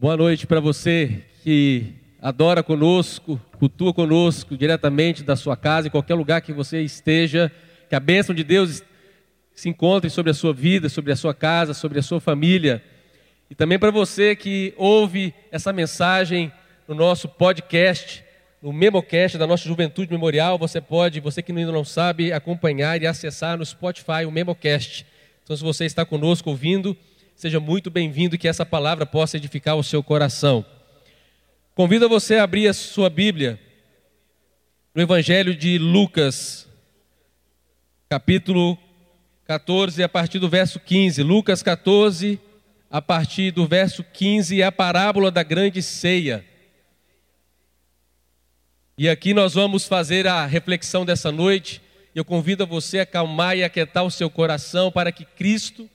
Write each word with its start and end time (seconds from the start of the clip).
Boa 0.00 0.16
noite 0.16 0.46
para 0.46 0.60
você 0.60 1.24
que 1.42 1.92
adora 2.22 2.62
conosco, 2.62 3.40
cultua 3.58 3.92
conosco 3.92 4.56
diretamente 4.56 5.24
da 5.24 5.34
sua 5.34 5.56
casa, 5.56 5.88
em 5.88 5.90
qualquer 5.90 6.14
lugar 6.14 6.40
que 6.40 6.52
você 6.52 6.82
esteja. 6.82 7.50
Que 7.88 7.96
a 7.96 8.00
bênção 8.00 8.32
de 8.32 8.44
Deus 8.44 8.80
se 9.52 9.68
encontre 9.68 10.08
sobre 10.08 10.30
a 10.30 10.34
sua 10.34 10.54
vida, 10.54 10.88
sobre 10.88 11.10
a 11.10 11.16
sua 11.16 11.34
casa, 11.34 11.74
sobre 11.74 11.98
a 11.98 12.02
sua 12.02 12.20
família. 12.20 12.80
E 13.50 13.56
também 13.56 13.76
para 13.76 13.90
você 13.90 14.36
que 14.36 14.72
ouve 14.76 15.34
essa 15.50 15.72
mensagem 15.72 16.52
no 16.86 16.94
nosso 16.94 17.28
podcast, 17.28 18.22
no 18.62 18.72
Memocast 18.72 19.36
da 19.36 19.48
nossa 19.48 19.66
Juventude 19.66 20.12
Memorial, 20.12 20.56
você 20.56 20.80
pode, 20.80 21.18
você 21.18 21.42
que 21.42 21.50
ainda 21.50 21.72
não 21.72 21.84
sabe, 21.84 22.32
acompanhar 22.32 23.02
e 23.02 23.06
acessar 23.08 23.58
no 23.58 23.66
Spotify 23.66 24.24
o 24.24 24.30
Memocast. 24.30 25.04
Então, 25.42 25.56
se 25.56 25.64
você 25.64 25.86
está 25.86 26.04
conosco 26.04 26.50
ouvindo, 26.50 26.96
Seja 27.38 27.60
muito 27.60 27.88
bem-vindo 27.88 28.36
que 28.36 28.48
essa 28.48 28.66
palavra 28.66 29.06
possa 29.06 29.36
edificar 29.36 29.76
o 29.76 29.84
seu 29.84 30.02
coração. 30.02 30.66
Convido 31.72 32.08
você 32.08 32.34
a 32.34 32.42
abrir 32.42 32.66
a 32.66 32.74
sua 32.74 33.08
Bíblia 33.08 33.60
no 34.92 35.00
Evangelho 35.00 35.54
de 35.54 35.78
Lucas, 35.78 36.68
capítulo 38.08 38.76
14, 39.44 40.02
a 40.02 40.08
partir 40.08 40.40
do 40.40 40.48
verso 40.48 40.80
15. 40.80 41.22
Lucas 41.22 41.62
14, 41.62 42.40
a 42.90 43.00
partir 43.00 43.52
do 43.52 43.68
verso 43.68 44.02
15, 44.02 44.60
é 44.60 44.64
a 44.64 44.72
parábola 44.72 45.30
da 45.30 45.44
grande 45.44 45.80
ceia. 45.80 46.44
E 48.98 49.08
aqui 49.08 49.32
nós 49.32 49.54
vamos 49.54 49.86
fazer 49.86 50.26
a 50.26 50.44
reflexão 50.44 51.06
dessa 51.06 51.30
noite. 51.30 51.80
Eu 52.16 52.24
convido 52.24 52.66
você 52.66 52.98
a 52.98 53.02
acalmar 53.04 53.56
e 53.56 53.62
aquietar 53.62 54.02
o 54.02 54.10
seu 54.10 54.28
coração 54.28 54.90
para 54.90 55.12
que 55.12 55.24
Cristo 55.24 55.88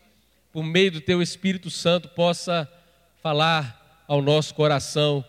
por 0.53 0.63
meio 0.63 0.91
do 0.91 1.02
teu 1.02 1.20
Espírito 1.20 1.71
Santo, 1.71 2.09
possa 2.09 2.71
falar 3.23 4.05
ao 4.07 4.21
nosso 4.21 4.53
coração 4.53 5.26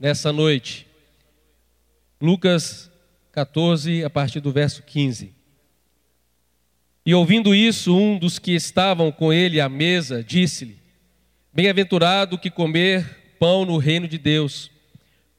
nessa 0.00 0.32
noite. 0.32 0.84
Lucas 2.20 2.90
14, 3.30 4.02
a 4.02 4.10
partir 4.10 4.40
do 4.40 4.50
verso 4.50 4.82
15. 4.82 5.32
E 7.06 7.14
ouvindo 7.14 7.54
isso, 7.54 7.96
um 7.96 8.18
dos 8.18 8.40
que 8.40 8.50
estavam 8.50 9.12
com 9.12 9.32
ele 9.32 9.60
à 9.60 9.68
mesa 9.68 10.24
disse-lhe: 10.24 10.76
Bem-aventurado 11.52 12.36
que 12.36 12.50
comer 12.50 13.36
pão 13.38 13.64
no 13.64 13.78
reino 13.78 14.08
de 14.08 14.18
Deus. 14.18 14.72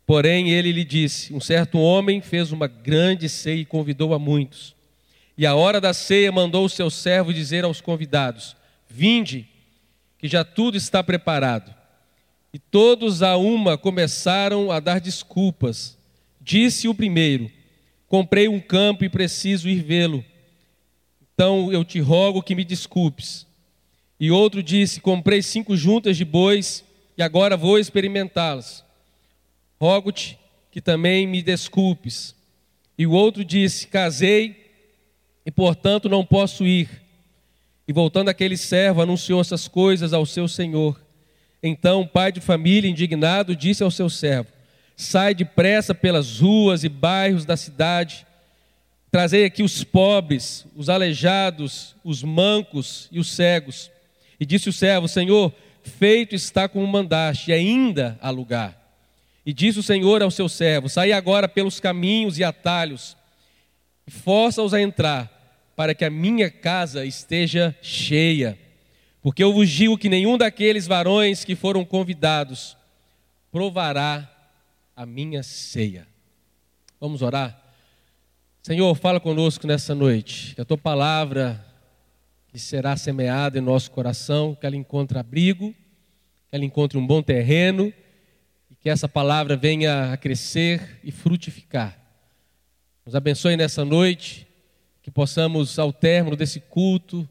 Porém, 0.05 0.51
ele 0.51 0.71
lhe 0.71 0.85
disse: 0.85 1.33
Um 1.33 1.41
certo 1.41 1.77
homem 1.77 2.21
fez 2.21 2.53
uma 2.53 2.67
grande 2.67 3.27
ceia 3.27 3.59
e 3.59 3.65
convidou 3.65 4.13
a 4.13 4.19
muitos. 4.19 4.73
E 5.37 5.45
a 5.45 5.55
hora 5.55 5.81
da 5.81 5.93
ceia 5.93 6.31
mandou 6.31 6.63
o 6.63 6.69
seu 6.69 6.89
servo 6.89 7.33
dizer 7.33 7.65
aos 7.65 7.81
convidados: 7.81 8.55
Vinde, 8.87 9.47
que 10.17 10.27
já 10.27 10.43
tudo 10.43 10.77
está 10.77 11.03
preparado. 11.03 11.73
E 12.53 12.59
todos 12.59 13.21
a 13.21 13.35
uma 13.35 13.77
começaram 13.77 14.71
a 14.71 14.79
dar 14.79 15.01
desculpas. 15.01 15.97
Disse 16.39 16.87
o 16.87 16.95
primeiro: 16.95 17.51
Comprei 18.07 18.47
um 18.47 18.59
campo 18.59 19.03
e 19.03 19.09
preciso 19.09 19.67
ir 19.67 19.83
vê-lo. 19.83 20.23
Então 21.33 21.71
eu 21.73 21.83
te 21.83 21.99
rogo 21.99 22.41
que 22.41 22.55
me 22.55 22.63
desculpes. 22.63 23.45
E 24.19 24.31
outro 24.31 24.63
disse: 24.63 25.01
Comprei 25.01 25.41
cinco 25.41 25.75
juntas 25.75 26.15
de 26.15 26.23
bois 26.23 26.83
e 27.17 27.21
agora 27.21 27.57
vou 27.57 27.77
experimentá-las. 27.77 28.85
Rogo-te 29.79 30.39
que 30.71 30.79
também 30.79 31.27
me 31.27 31.41
desculpes. 31.41 32.33
E 32.97 33.05
o 33.05 33.11
outro 33.11 33.43
disse: 33.43 33.87
Casei 33.87 34.71
e 35.45 35.51
portanto 35.51 36.07
não 36.07 36.25
posso 36.25 36.65
ir. 36.65 37.04
E 37.87 37.93
voltando 37.93 38.29
aquele 38.29 38.57
servo, 38.57 39.01
anunciou 39.01 39.39
essas 39.39 39.67
coisas 39.67 40.11
ao 40.13 40.25
seu 40.25 40.47
senhor. 40.47 40.99
Então 41.61 42.01
o 42.01 42.07
pai 42.07 42.31
de 42.31 42.41
família, 42.41 42.89
indignado, 42.89 43.55
disse 43.55 43.83
ao 43.83 43.91
seu 43.91 44.09
servo: 44.09 44.49
Sai 44.97 45.35
depressa 45.35 45.93
pelas 45.93 46.39
ruas 46.39 46.83
e 46.83 46.89
bairros 46.89 47.45
da 47.45 47.55
cidade, 47.55 48.25
trazei 49.11 49.45
aqui 49.45 49.61
os 49.61 49.83
pobres, 49.83 50.65
os 50.75 50.89
aleijados, 50.89 51.95
os 52.03 52.23
mancos 52.23 53.07
e 53.11 53.19
os 53.19 53.29
cegos. 53.29 53.91
E 54.39 54.45
disse 54.45 54.69
o 54.69 54.73
servo: 54.73 55.07
Senhor, 55.07 55.53
feito 55.83 56.33
está 56.33 56.67
como 56.67 56.85
mandaste, 56.87 57.51
e 57.51 57.53
ainda 57.53 58.17
há 58.21 58.29
lugar. 58.29 58.81
E 59.45 59.53
disse 59.53 59.77
o 59.77 59.83
Senhor 59.83 60.23
ao 60.23 60.31
seu 60.31 60.49
servo: 60.49 60.89
Sai 60.89 61.11
agora 61.11 61.47
pelos 61.47 61.79
caminhos 61.79 62.39
e 62.39 62.43
atalhos, 62.43 63.15
e 64.07 64.11
força-os 64.11 64.73
a 64.73 64.81
entrar 64.81 65.34
para 65.75 65.93
que 65.93 66.05
a 66.05 66.09
minha 66.09 66.49
casa 66.49 67.05
esteja 67.05 67.75
cheia. 67.81 68.57
Porque 69.21 69.43
eu 69.43 69.51
vos 69.51 69.69
digo 69.69 69.97
que 69.97 70.07
nenhum 70.07 70.37
daqueles 70.37 70.87
varões 70.87 71.43
que 71.43 71.55
foram 71.55 71.83
convidados 71.83 72.77
provará 73.51 74.31
a 74.95 75.05
minha 75.05 75.43
ceia. 75.43 76.07
Vamos 76.99 77.21
orar? 77.21 77.61
Senhor, 78.61 78.95
fala 78.95 79.19
conosco 79.19 79.67
nessa 79.67 79.93
noite, 79.93 80.55
que 80.55 80.61
a 80.61 80.65
tua 80.65 80.77
palavra 80.77 81.63
que 82.47 82.57
será 82.57 82.95
semeada 82.95 83.57
em 83.59 83.61
nosso 83.61 83.91
coração, 83.91 84.55
que 84.55 84.65
ela 84.65 84.77
encontre 84.77 85.19
abrigo, 85.19 85.71
que 86.49 86.55
ela 86.55 86.63
encontre 86.63 86.97
um 86.97 87.05
bom 87.05 87.21
terreno 87.21 87.93
e 88.71 88.75
que 88.75 88.89
essa 88.89 89.09
palavra 89.09 89.57
venha 89.57 90.13
a 90.13 90.17
crescer 90.17 90.99
e 91.03 91.11
frutificar. 91.11 91.99
Nos 93.05 93.13
abençoe 93.13 93.57
nessa 93.57 93.83
noite 93.83 94.44
que 95.05 95.11
possamos, 95.11 95.77
ao 95.77 95.93
término 95.93 96.35
desse 96.35 96.59
culto, 96.59 97.29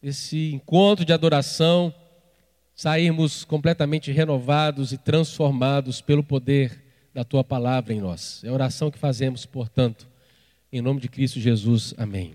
desse 0.00 0.52
encontro 0.52 1.04
de 1.04 1.12
adoração, 1.12 1.92
sairmos 2.72 3.42
completamente 3.42 4.12
renovados 4.12 4.92
e 4.92 4.96
transformados 4.96 6.00
pelo 6.00 6.22
poder 6.22 6.84
da 7.12 7.24
tua 7.24 7.42
palavra 7.42 7.92
em 7.92 8.00
nós. 8.00 8.44
É 8.44 8.48
a 8.48 8.52
oração 8.52 8.92
que 8.92 8.96
fazemos, 8.96 9.44
portanto, 9.44 10.06
em 10.72 10.80
nome 10.80 11.00
de 11.00 11.08
Cristo 11.08 11.40
Jesus. 11.40 11.92
Amém. 11.98 12.34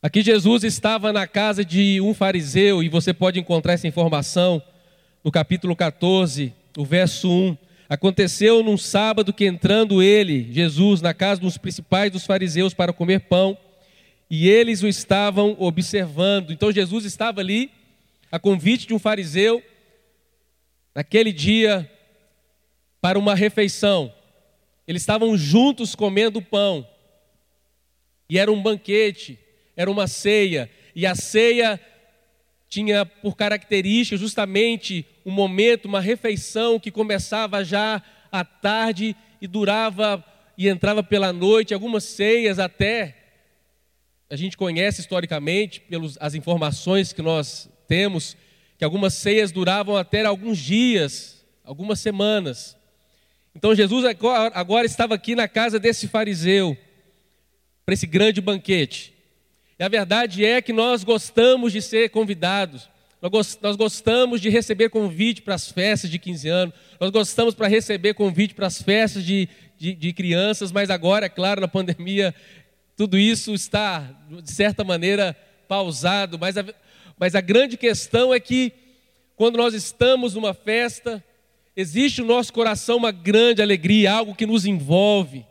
Aqui 0.00 0.22
Jesus 0.22 0.64
estava 0.64 1.12
na 1.12 1.26
casa 1.26 1.62
de 1.62 2.00
um 2.00 2.14
fariseu, 2.14 2.82
e 2.82 2.88
você 2.88 3.12
pode 3.12 3.38
encontrar 3.38 3.74
essa 3.74 3.86
informação 3.86 4.62
no 5.22 5.30
capítulo 5.30 5.76
14, 5.76 6.54
o 6.74 6.86
verso 6.86 7.30
1. 7.30 7.58
Aconteceu 7.90 8.62
num 8.62 8.78
sábado 8.78 9.32
que 9.32 9.44
entrando 9.44 10.00
ele, 10.00 10.46
Jesus, 10.52 11.00
na 11.00 11.12
casa 11.12 11.40
dos 11.40 11.58
principais 11.58 12.12
dos 12.12 12.24
fariseus 12.24 12.72
para 12.72 12.92
comer 12.92 13.22
pão, 13.22 13.58
e 14.30 14.48
eles 14.48 14.80
o 14.84 14.86
estavam 14.86 15.56
observando. 15.58 16.52
Então 16.52 16.70
Jesus 16.70 17.04
estava 17.04 17.40
ali, 17.40 17.68
a 18.30 18.38
convite 18.38 18.86
de 18.86 18.94
um 18.94 18.98
fariseu, 19.00 19.60
naquele 20.94 21.32
dia, 21.32 21.90
para 23.00 23.18
uma 23.18 23.34
refeição. 23.34 24.14
Eles 24.86 25.02
estavam 25.02 25.36
juntos 25.36 25.96
comendo 25.96 26.40
pão, 26.40 26.86
e 28.28 28.38
era 28.38 28.52
um 28.52 28.62
banquete, 28.62 29.36
era 29.76 29.90
uma 29.90 30.06
ceia, 30.06 30.70
e 30.94 31.04
a 31.04 31.16
ceia 31.16 31.80
tinha 32.70 33.04
por 33.04 33.36
característica 33.36 34.16
justamente 34.16 35.04
um 35.26 35.32
momento, 35.32 35.86
uma 35.86 36.00
refeição 36.00 36.78
que 36.78 36.92
começava 36.92 37.64
já 37.64 38.00
à 38.30 38.44
tarde 38.44 39.16
e 39.42 39.48
durava 39.48 40.24
e 40.56 40.68
entrava 40.68 41.02
pela 41.02 41.32
noite, 41.32 41.74
algumas 41.74 42.04
ceias 42.04 42.60
até. 42.60 43.16
A 44.30 44.36
gente 44.36 44.56
conhece 44.56 45.00
historicamente, 45.00 45.80
pelas 45.80 46.16
as 46.20 46.34
informações 46.34 47.12
que 47.12 47.20
nós 47.20 47.68
temos, 47.88 48.36
que 48.78 48.84
algumas 48.84 49.14
ceias 49.14 49.50
duravam 49.50 49.96
até 49.96 50.24
alguns 50.24 50.56
dias, 50.56 51.44
algumas 51.64 51.98
semanas. 51.98 52.76
Então 53.52 53.74
Jesus 53.74 54.04
agora, 54.04 54.86
estava 54.86 55.16
aqui 55.16 55.34
na 55.34 55.48
casa 55.48 55.80
desse 55.80 56.06
fariseu, 56.06 56.78
para 57.84 57.94
esse 57.94 58.06
grande 58.06 58.40
banquete. 58.40 59.12
E 59.80 59.82
a 59.82 59.88
verdade 59.88 60.44
é 60.44 60.60
que 60.60 60.74
nós 60.74 61.02
gostamos 61.02 61.72
de 61.72 61.80
ser 61.80 62.10
convidados. 62.10 62.86
Nós 63.62 63.76
gostamos 63.76 64.38
de 64.38 64.50
receber 64.50 64.90
convite 64.90 65.40
para 65.40 65.54
as 65.54 65.72
festas 65.72 66.10
de 66.10 66.18
15 66.18 66.48
anos, 66.50 66.74
nós 67.00 67.10
gostamos 67.10 67.54
para 67.54 67.66
receber 67.66 68.12
convite 68.12 68.54
para 68.54 68.66
as 68.66 68.82
festas 68.82 69.24
de, 69.24 69.48
de, 69.78 69.94
de, 69.94 70.12
crianças, 70.12 70.70
mas 70.70 70.90
agora, 70.90 71.26
é 71.26 71.28
claro, 71.30 71.62
na 71.62 71.68
pandemia, 71.68 72.34
tudo 72.94 73.18
isso 73.18 73.54
está, 73.54 74.06
de 74.42 74.50
certa 74.50 74.84
maneira, 74.84 75.34
pausado. 75.66 76.38
Mas 76.38 76.58
a, 76.58 76.64
mas 77.18 77.34
a 77.34 77.40
grande 77.40 77.78
questão 77.78 78.34
é 78.34 78.40
que, 78.40 78.72
quando 79.34 79.56
nós 79.56 79.72
estamos 79.72 80.34
numa 80.34 80.52
festa, 80.52 81.24
existe 81.74 82.20
no 82.20 82.26
nosso 82.26 82.52
coração 82.52 82.98
uma 82.98 83.12
grande 83.12 83.62
alegria, 83.62 84.12
algo 84.12 84.34
que 84.34 84.44
nos 84.44 84.66
envolve. 84.66 85.46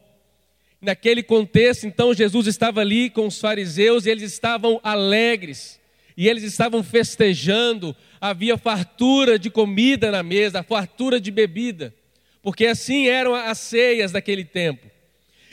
Naquele 0.81 1.22
contexto, 1.22 1.86
então, 1.86 2.14
Jesus 2.14 2.48
estava 2.48 2.81
ali 2.81 3.10
com 3.10 3.28
os 3.28 3.40
fariseus 3.40 4.06
e 4.06 4.10
eles 4.10 4.24
estavam 4.31 4.80
alegres, 4.81 5.80
e 6.16 6.28
eles 6.28 6.44
estavam 6.44 6.81
festejando, 6.81 7.96
havia 8.20 8.58
fartura 8.58 9.38
de 9.38 9.50
comida 9.50 10.10
na 10.12 10.24
mesa, 10.24 10.64
fartura 10.64 11.20
de 11.20 11.31
bebida, 11.31 11.94
porque 12.42 12.66
assim 12.66 13.08
eram 13.08 13.36
as 13.36 13.58
ceias 13.58 14.12
daquele 14.12 14.46
tempo. 14.46 14.88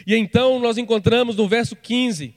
E 0.06 0.14
então 0.14 0.60
nós 0.60 0.78
encontramos 0.78 1.34
no 1.36 1.48
verso 1.48 1.74
15 1.74 2.34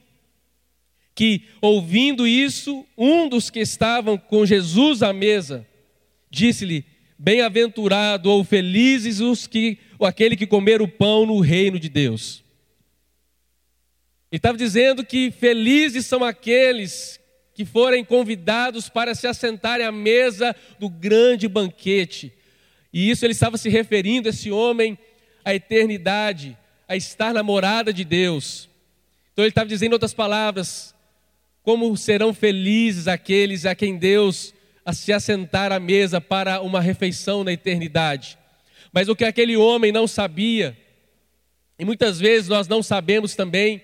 que, 1.14 1.42
ouvindo 1.60 2.26
isso, 2.26 2.86
um 2.96 3.28
dos 3.28 3.50
que 3.50 3.60
estavam 3.60 4.16
com 4.16 4.46
Jesus 4.46 5.02
à 5.02 5.12
mesa 5.12 5.66
disse-lhe: 6.30 6.84
Bem-aventurado 7.18 8.30
ou 8.30 8.42
felizes 8.42 9.20
os 9.20 9.46
que, 9.46 9.78
ou 9.98 10.06
aquele 10.06 10.36
que 10.36 10.46
comer 10.46 10.80
o 10.80 10.88
pão 10.88 11.26
no 11.26 11.40
reino 11.40 11.78
de 11.78 11.88
Deus. 11.88 12.42
Ele 14.30 14.38
estava 14.38 14.56
dizendo 14.56 15.04
que 15.04 15.30
felizes 15.30 16.06
são 16.06 16.22
aqueles 16.22 17.18
que 17.52 17.64
forem 17.64 18.04
convidados 18.04 18.88
para 18.88 19.14
se 19.14 19.26
assentarem 19.26 19.84
à 19.84 19.90
mesa 19.90 20.54
do 20.78 20.88
grande 20.88 21.48
banquete. 21.48 22.32
E 22.92 23.10
isso 23.10 23.26
ele 23.26 23.32
estava 23.32 23.58
se 23.58 23.68
referindo, 23.68 24.28
esse 24.28 24.50
homem, 24.50 24.96
à 25.44 25.54
eternidade, 25.54 26.56
a 26.88 26.96
estar 26.96 27.34
na 27.34 27.42
morada 27.42 27.92
de 27.92 28.04
Deus. 28.04 28.68
Então 29.32 29.44
ele 29.44 29.50
estava 29.50 29.68
dizendo, 29.68 29.90
em 29.90 29.94
outras 29.94 30.14
palavras, 30.14 30.94
como 31.62 31.96
serão 31.96 32.32
felizes 32.32 33.08
aqueles 33.08 33.66
a 33.66 33.74
quem 33.74 33.98
Deus 33.98 34.54
a 34.84 34.92
se 34.92 35.12
assentar 35.12 35.72
à 35.72 35.80
mesa 35.80 36.20
para 36.20 36.60
uma 36.60 36.80
refeição 36.80 37.44
na 37.44 37.52
eternidade. 37.52 38.38
Mas 38.92 39.08
o 39.08 39.16
que 39.16 39.24
aquele 39.24 39.56
homem 39.56 39.92
não 39.92 40.06
sabia, 40.06 40.76
e 41.78 41.84
muitas 41.84 42.18
vezes 42.18 42.48
nós 42.48 42.66
não 42.66 42.82
sabemos 42.82 43.34
também, 43.34 43.82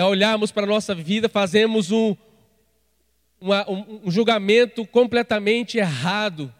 é 0.00 0.04
olharmos 0.04 0.50
para 0.50 0.62
a 0.62 0.66
nossa 0.66 0.94
vida, 0.94 1.28
fazemos 1.28 1.90
um, 1.90 2.16
uma, 3.38 3.70
um, 3.70 4.10
julgamento 4.10 4.86
completamente 4.86 5.76
errado, 5.76 6.50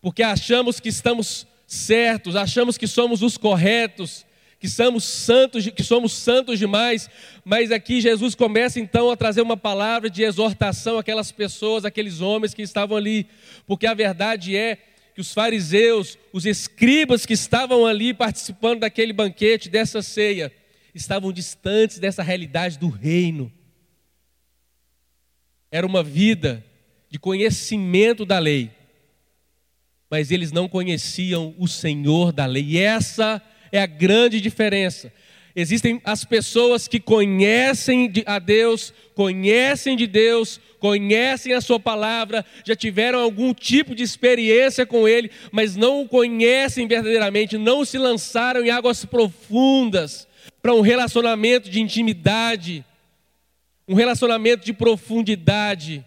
porque 0.00 0.22
achamos 0.22 0.78
que 0.78 0.88
estamos 0.88 1.44
certos, 1.66 2.36
achamos 2.36 2.78
que 2.78 2.86
somos 2.86 3.20
os 3.20 3.36
corretos, 3.36 4.24
que 4.60 4.68
somos 4.68 5.02
santos, 5.02 5.68
que 5.68 5.82
somos 5.82 6.12
santos 6.12 6.56
demais, 6.56 7.10
mas 7.44 7.72
aqui 7.72 8.00
Jesus 8.00 8.36
começa 8.36 8.78
então 8.78 9.10
a 9.10 9.16
trazer 9.16 9.40
uma 9.40 9.56
palavra 9.56 10.08
de 10.08 10.22
exortação 10.22 10.98
àquelas 10.98 11.32
pessoas, 11.32 11.84
aqueles 11.84 12.20
homens 12.20 12.54
que 12.54 12.62
estavam 12.62 12.96
ali, 12.96 13.26
porque 13.66 13.88
a 13.88 13.94
verdade 13.94 14.56
é 14.56 14.78
que 15.16 15.20
os 15.20 15.34
fariseus, 15.34 16.16
os 16.32 16.46
escribas 16.46 17.26
que 17.26 17.34
estavam 17.34 17.84
ali 17.84 18.14
participando 18.14 18.80
daquele 18.80 19.12
banquete, 19.12 19.68
dessa 19.68 20.00
ceia, 20.00 20.52
estavam 20.98 21.32
distantes 21.32 21.98
dessa 21.98 22.22
realidade 22.22 22.78
do 22.78 22.88
reino. 22.88 23.52
Era 25.70 25.86
uma 25.86 26.02
vida 26.02 26.64
de 27.08 27.18
conhecimento 27.18 28.24
da 28.24 28.38
lei, 28.38 28.70
mas 30.10 30.30
eles 30.30 30.50
não 30.50 30.68
conheciam 30.68 31.54
o 31.58 31.68
Senhor 31.68 32.32
da 32.32 32.46
lei. 32.46 32.64
E 32.64 32.78
essa 32.78 33.40
é 33.70 33.80
a 33.80 33.86
grande 33.86 34.40
diferença. 34.40 35.12
Existem 35.54 36.00
as 36.04 36.24
pessoas 36.24 36.86
que 36.86 37.00
conhecem 37.00 38.12
a 38.26 38.38
Deus, 38.38 38.92
conhecem 39.14 39.96
de 39.96 40.06
Deus, 40.06 40.60
conhecem 40.78 41.52
a 41.52 41.60
Sua 41.60 41.80
palavra, 41.80 42.44
já 42.64 42.76
tiveram 42.76 43.20
algum 43.20 43.52
tipo 43.52 43.94
de 43.94 44.02
experiência 44.02 44.86
com 44.86 45.08
Ele, 45.08 45.30
mas 45.50 45.74
não 45.74 46.02
o 46.02 46.08
conhecem 46.08 46.86
verdadeiramente, 46.86 47.58
não 47.58 47.84
se 47.84 47.98
lançaram 47.98 48.64
em 48.64 48.70
águas 48.70 49.04
profundas 49.04 50.27
para 50.62 50.74
um 50.74 50.80
relacionamento 50.80 51.70
de 51.70 51.80
intimidade, 51.80 52.84
um 53.86 53.94
relacionamento 53.94 54.64
de 54.64 54.72
profundidade. 54.72 56.04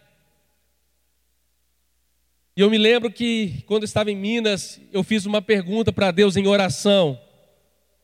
E 2.55 2.61
eu 2.61 2.69
me 2.69 2.77
lembro 2.77 3.11
que 3.11 3.63
quando 3.65 3.85
estava 3.85 4.11
em 4.11 4.15
Minas, 4.15 4.79
eu 4.91 5.03
fiz 5.03 5.25
uma 5.25 5.41
pergunta 5.41 5.91
para 5.91 6.11
Deus 6.11 6.35
em 6.35 6.47
oração. 6.47 7.19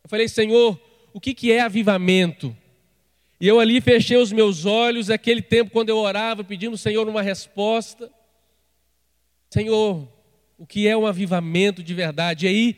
Eu 0.03 0.09
falei, 0.09 0.27
Senhor, 0.27 0.79
o 1.13 1.19
que, 1.19 1.33
que 1.33 1.51
é 1.51 1.59
avivamento? 1.59 2.55
E 3.39 3.47
eu 3.47 3.59
ali 3.59 3.79
fechei 3.81 4.17
os 4.17 4.31
meus 4.31 4.65
olhos, 4.65 5.09
aquele 5.09 5.41
tempo 5.41 5.69
quando 5.69 5.89
eu 5.89 5.97
orava, 5.97 6.43
pedindo 6.43 6.71
ao 6.71 6.77
Senhor 6.77 7.07
uma 7.07 7.21
resposta. 7.21 8.09
Senhor, 9.49 10.07
o 10.57 10.65
que 10.65 10.87
é 10.87 10.97
um 10.97 11.05
avivamento 11.05 11.83
de 11.83 11.93
verdade? 11.93 12.45
E 12.45 12.49
aí, 12.49 12.77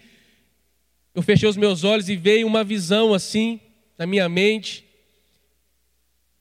eu 1.19 1.23
fechei 1.23 1.49
os 1.49 1.57
meus 1.57 1.83
olhos 1.83 2.07
e 2.07 2.15
veio 2.15 2.47
uma 2.47 2.63
visão 2.63 3.13
assim 3.13 3.59
na 3.97 4.07
minha 4.07 4.29
mente. 4.29 4.85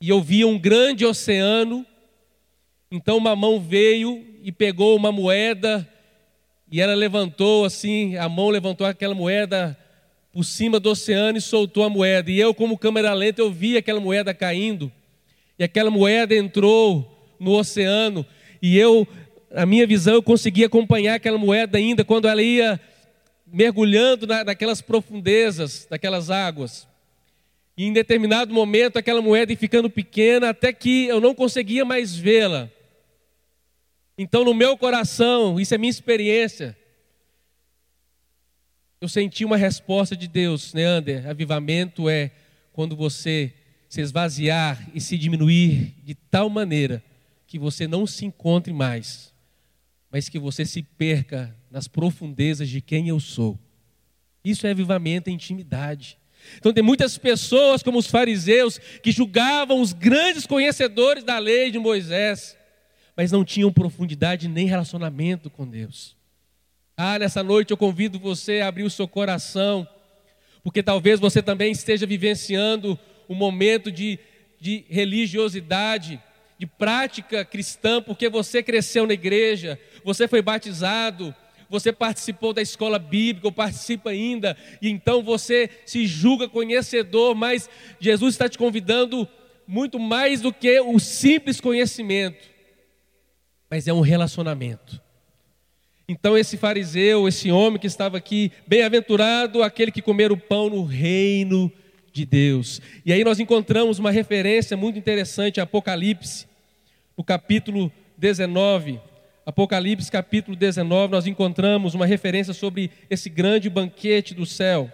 E 0.00 0.08
eu 0.08 0.22
via 0.22 0.46
um 0.46 0.56
grande 0.56 1.04
oceano. 1.04 1.84
Então 2.88 3.16
uma 3.16 3.34
mão 3.34 3.58
veio 3.58 4.24
e 4.40 4.52
pegou 4.52 4.94
uma 4.94 5.10
moeda 5.10 5.86
e 6.70 6.80
ela 6.80 6.94
levantou 6.94 7.64
assim, 7.64 8.14
a 8.18 8.28
mão 8.28 8.50
levantou 8.50 8.86
aquela 8.86 9.16
moeda 9.16 9.76
por 10.32 10.44
cima 10.44 10.78
do 10.78 10.90
oceano 10.90 11.38
e 11.38 11.40
soltou 11.40 11.82
a 11.82 11.90
moeda. 11.90 12.30
E 12.30 12.38
eu, 12.38 12.54
como 12.54 12.78
câmera 12.78 13.12
lenta, 13.12 13.42
eu 13.42 13.50
vi 13.50 13.76
aquela 13.76 13.98
moeda 13.98 14.32
caindo. 14.32 14.92
E 15.58 15.64
aquela 15.64 15.90
moeda 15.90 16.36
entrou 16.36 17.34
no 17.40 17.58
oceano. 17.58 18.24
E 18.62 18.78
eu, 18.78 19.08
a 19.52 19.66
minha 19.66 19.84
visão, 19.88 20.14
eu 20.14 20.22
consegui 20.22 20.62
acompanhar 20.62 21.14
aquela 21.14 21.36
moeda 21.36 21.78
ainda 21.78 22.04
quando 22.04 22.28
ela 22.28 22.40
ia 22.40 22.80
mergulhando 23.52 24.26
na, 24.26 24.44
naquelas 24.44 24.80
profundezas, 24.80 25.86
daquelas 25.88 26.30
águas. 26.30 26.86
E 27.76 27.84
em 27.84 27.92
determinado 27.92 28.52
momento, 28.52 28.96
aquela 28.96 29.22
moeda 29.22 29.52
ia 29.52 29.58
ficando 29.58 29.88
pequena 29.88 30.50
até 30.50 30.72
que 30.72 31.06
eu 31.06 31.20
não 31.20 31.34
conseguia 31.34 31.84
mais 31.84 32.14
vê-la. 32.14 32.68
Então, 34.16 34.44
no 34.44 34.52
meu 34.52 34.76
coração, 34.76 35.60
isso 35.60 35.74
é 35.74 35.78
minha 35.78 35.90
experiência, 35.90 36.76
eu 39.00 39.08
senti 39.08 39.44
uma 39.44 39.56
resposta 39.56 40.16
de 40.16 40.26
Deus, 40.26 40.74
Neander. 40.74 41.22
Né, 41.22 41.30
avivamento 41.30 42.08
é 42.08 42.32
quando 42.72 42.96
você 42.96 43.52
se 43.88 44.00
esvaziar 44.00 44.88
e 44.92 45.00
se 45.00 45.16
diminuir 45.16 45.94
de 46.02 46.14
tal 46.14 46.50
maneira 46.50 47.02
que 47.46 47.58
você 47.58 47.86
não 47.86 48.06
se 48.06 48.24
encontre 48.26 48.72
mais, 48.72 49.32
mas 50.10 50.28
que 50.28 50.38
você 50.38 50.64
se 50.64 50.82
perca 50.82 51.54
nas 51.70 51.86
profundezas 51.86 52.68
de 52.68 52.80
quem 52.80 53.08
eu 53.08 53.20
sou. 53.20 53.58
Isso 54.44 54.66
é 54.66 54.70
avivamento, 54.70 55.28
é 55.28 55.32
intimidade. 55.32 56.18
Então 56.56 56.72
tem 56.72 56.82
muitas 56.82 57.18
pessoas, 57.18 57.82
como 57.82 57.98
os 57.98 58.06
fariseus, 58.06 58.78
que 59.02 59.12
julgavam 59.12 59.80
os 59.80 59.92
grandes 59.92 60.46
conhecedores 60.46 61.24
da 61.24 61.38
lei 61.38 61.70
de 61.70 61.78
Moisés, 61.78 62.56
mas 63.16 63.32
não 63.32 63.44
tinham 63.44 63.72
profundidade 63.72 64.48
nem 64.48 64.66
relacionamento 64.66 65.50
com 65.50 65.66
Deus. 65.66 66.16
Ah, 66.96 67.18
nessa 67.18 67.42
noite 67.42 67.70
eu 67.70 67.76
convido 67.76 68.18
você 68.18 68.60
a 68.60 68.68
abrir 68.68 68.84
o 68.84 68.90
seu 68.90 69.06
coração, 69.06 69.86
porque 70.62 70.82
talvez 70.82 71.20
você 71.20 71.42
também 71.42 71.70
esteja 71.72 72.06
vivenciando 72.06 72.98
um 73.28 73.34
momento 73.34 73.90
de, 73.92 74.18
de 74.60 74.84
religiosidade, 74.88 76.20
de 76.58 76.66
prática 76.66 77.44
cristã, 77.44 78.02
porque 78.02 78.28
você 78.28 78.62
cresceu 78.62 79.06
na 79.06 79.14
igreja, 79.14 79.78
você 80.04 80.26
foi 80.26 80.42
batizado, 80.42 81.34
você 81.70 81.92
participou 81.92 82.52
da 82.52 82.60
escola 82.60 82.98
bíblica, 82.98 83.46
ou 83.46 83.52
participa 83.52 84.10
ainda, 84.10 84.56
e 84.82 84.88
então 84.88 85.22
você 85.22 85.70
se 85.86 86.06
julga 86.06 86.48
conhecedor, 86.48 87.34
mas 87.34 87.70
Jesus 88.00 88.34
está 88.34 88.48
te 88.48 88.58
convidando 88.58 89.28
muito 89.66 89.98
mais 89.98 90.40
do 90.40 90.52
que 90.52 90.80
o 90.80 90.98
simples 90.98 91.60
conhecimento, 91.60 92.48
mas 93.70 93.86
é 93.86 93.92
um 93.92 94.00
relacionamento. 94.00 95.00
Então, 96.08 96.38
esse 96.38 96.56
fariseu, 96.56 97.28
esse 97.28 97.52
homem 97.52 97.78
que 97.78 97.86
estava 97.86 98.16
aqui, 98.16 98.50
bem-aventurado 98.66 99.62
aquele 99.62 99.92
que 99.92 100.00
comer 100.00 100.32
o 100.32 100.38
pão 100.38 100.70
no 100.70 100.82
reino 100.82 101.70
de 102.10 102.24
Deus. 102.24 102.80
E 103.04 103.12
aí 103.12 103.22
nós 103.22 103.38
encontramos 103.38 103.98
uma 103.98 104.10
referência 104.10 104.74
muito 104.74 104.98
interessante, 104.98 105.60
Apocalipse, 105.60 106.47
no 107.18 107.24
capítulo 107.24 107.92
19. 108.16 109.00
Apocalipse, 109.44 110.10
capítulo 110.10 110.56
19, 110.56 111.10
nós 111.10 111.26
encontramos 111.26 111.94
uma 111.94 112.06
referência 112.06 112.54
sobre 112.54 112.92
esse 113.10 113.28
grande 113.28 113.68
banquete 113.68 114.32
do 114.34 114.46
céu. 114.46 114.88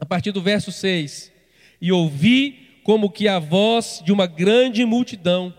A 0.00 0.06
partir 0.06 0.32
do 0.32 0.40
verso 0.40 0.72
6. 0.72 1.30
E 1.80 1.92
ouvi 1.92 2.80
como 2.82 3.10
que 3.10 3.28
a 3.28 3.38
voz 3.38 4.02
de 4.02 4.10
uma 4.10 4.26
grande 4.26 4.86
multidão, 4.86 5.52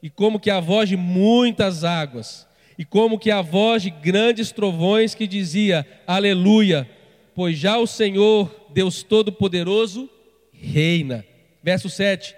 e 0.00 0.08
como 0.08 0.38
que 0.38 0.50
a 0.50 0.60
voz 0.60 0.88
de 0.88 0.96
muitas 0.96 1.82
águas 1.82 2.46
e 2.78 2.84
como 2.84 3.18
que 3.18 3.32
a 3.32 3.42
voz 3.42 3.82
de 3.82 3.90
grandes 3.90 4.52
trovões 4.52 5.12
que 5.12 5.26
dizia: 5.26 5.84
Aleluia, 6.06 6.88
pois 7.34 7.58
já 7.58 7.76
o 7.76 7.86
Senhor, 7.88 8.48
Deus 8.70 9.02
Todo-Poderoso, 9.02 10.08
reina. 10.52 11.26
Verso 11.60 11.90
7: 11.90 12.36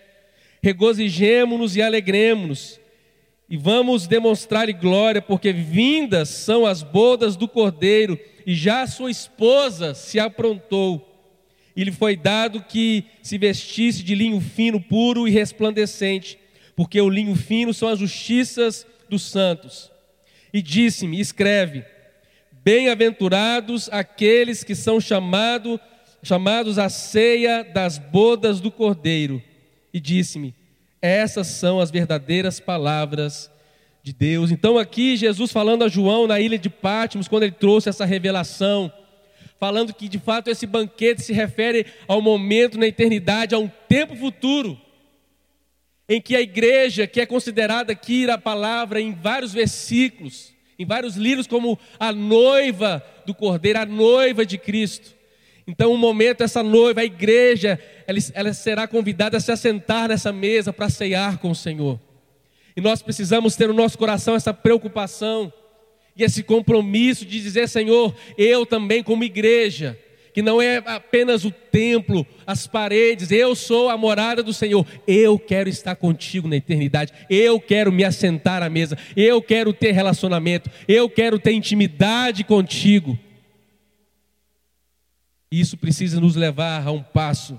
Regozijemo-nos 0.62 1.76
e 1.76 1.82
alegremos-nos, 1.82 2.80
e 3.48 3.56
vamos 3.56 4.06
demonstrar-lhe 4.06 4.72
glória, 4.72 5.20
porque 5.20 5.52
vindas 5.52 6.28
são 6.28 6.64
as 6.64 6.82
bodas 6.82 7.34
do 7.34 7.48
cordeiro, 7.48 8.18
e 8.46 8.54
já 8.54 8.86
sua 8.86 9.10
esposa 9.10 9.94
se 9.94 10.20
aprontou. 10.20 11.06
E 11.74 11.82
lhe 11.82 11.92
foi 11.92 12.16
dado 12.16 12.62
que 12.62 13.04
se 13.22 13.38
vestisse 13.38 14.02
de 14.02 14.14
linho 14.14 14.40
fino, 14.40 14.80
puro 14.80 15.26
e 15.26 15.30
resplandecente, 15.30 16.38
porque 16.76 17.00
o 17.00 17.08
linho 17.08 17.34
fino 17.34 17.72
são 17.72 17.88
as 17.88 17.98
justiças 17.98 18.86
dos 19.08 19.22
santos 19.22 19.90
e 20.52 20.60
disse-me: 20.60 21.20
Escreve, 21.20 21.84
bem-aventurados 22.64 23.88
aqueles 23.90 24.64
que 24.64 24.74
são 24.74 25.00
chamado, 25.00 25.80
chamados 26.22 26.78
à 26.78 26.88
ceia 26.88 27.64
das 27.64 27.98
bodas 27.98 28.60
do 28.60 28.70
Cordeiro. 28.70 29.42
E 29.92 30.00
disse-me: 30.00 30.54
Essas 31.00 31.46
são 31.46 31.80
as 31.80 31.90
verdadeiras 31.90 32.60
palavras 32.60 33.50
de 34.02 34.12
Deus. 34.12 34.50
Então, 34.50 34.78
aqui, 34.78 35.16
Jesus 35.16 35.52
falando 35.52 35.84
a 35.84 35.88
João 35.88 36.26
na 36.26 36.40
ilha 36.40 36.58
de 36.58 36.70
Pátimos, 36.70 37.28
quando 37.28 37.44
ele 37.44 37.52
trouxe 37.52 37.88
essa 37.88 38.04
revelação, 38.04 38.92
falando 39.58 39.92
que 39.92 40.08
de 40.08 40.18
fato 40.18 40.48
esse 40.48 40.66
banquete 40.66 41.22
se 41.22 41.32
refere 41.32 41.86
ao 42.08 42.22
momento 42.22 42.78
na 42.78 42.86
eternidade, 42.86 43.54
a 43.54 43.58
um 43.58 43.70
tempo 43.88 44.16
futuro, 44.16 44.80
em 46.08 46.20
que 46.20 46.34
a 46.34 46.40
igreja, 46.40 47.06
que 47.06 47.20
é 47.20 47.26
considerada 47.26 47.92
aqui 47.92 48.28
a 48.28 48.38
palavra 48.38 49.00
em 49.00 49.12
vários 49.12 49.52
versículos, 49.52 50.52
em 50.78 50.86
vários 50.86 51.14
livros, 51.14 51.46
como 51.46 51.78
a 51.98 52.10
noiva 52.10 53.04
do 53.26 53.34
Cordeiro, 53.34 53.78
a 53.78 53.86
noiva 53.86 54.46
de 54.46 54.56
Cristo. 54.56 55.14
Então, 55.70 55.92
um 55.92 55.96
momento, 55.96 56.42
essa 56.42 56.64
noiva, 56.64 57.00
a 57.00 57.04
igreja, 57.04 57.78
ela, 58.04 58.18
ela 58.34 58.52
será 58.52 58.88
convidada 58.88 59.36
a 59.36 59.40
se 59.40 59.52
assentar 59.52 60.08
nessa 60.08 60.32
mesa 60.32 60.72
para 60.72 60.90
ceiar 60.90 61.38
com 61.38 61.50
o 61.50 61.54
Senhor. 61.54 61.98
E 62.76 62.80
nós 62.80 63.02
precisamos 63.02 63.54
ter 63.54 63.68
no 63.68 63.74
nosso 63.74 63.96
coração 63.96 64.34
essa 64.34 64.52
preocupação 64.52 65.52
e 66.16 66.24
esse 66.24 66.42
compromisso 66.42 67.24
de 67.24 67.40
dizer: 67.40 67.68
Senhor, 67.68 68.12
eu 68.36 68.66
também, 68.66 69.00
como 69.00 69.22
igreja, 69.22 69.96
que 70.34 70.42
não 70.42 70.60
é 70.60 70.82
apenas 70.84 71.44
o 71.44 71.52
templo, 71.52 72.26
as 72.44 72.66
paredes, 72.66 73.30
eu 73.30 73.54
sou 73.54 73.88
a 73.88 73.96
morada 73.96 74.42
do 74.42 74.52
Senhor, 74.52 74.84
eu 75.06 75.38
quero 75.38 75.68
estar 75.68 75.94
contigo 75.94 76.48
na 76.48 76.56
eternidade, 76.56 77.12
eu 77.28 77.60
quero 77.60 77.92
me 77.92 78.02
assentar 78.02 78.60
à 78.60 78.68
mesa, 78.68 78.98
eu 79.16 79.40
quero 79.40 79.72
ter 79.72 79.92
relacionamento, 79.92 80.68
eu 80.88 81.08
quero 81.08 81.38
ter 81.38 81.52
intimidade 81.52 82.42
contigo. 82.42 83.16
Isso 85.50 85.76
precisa 85.76 86.20
nos 86.20 86.36
levar 86.36 86.86
a 86.86 86.92
um 86.92 87.02
passo 87.02 87.58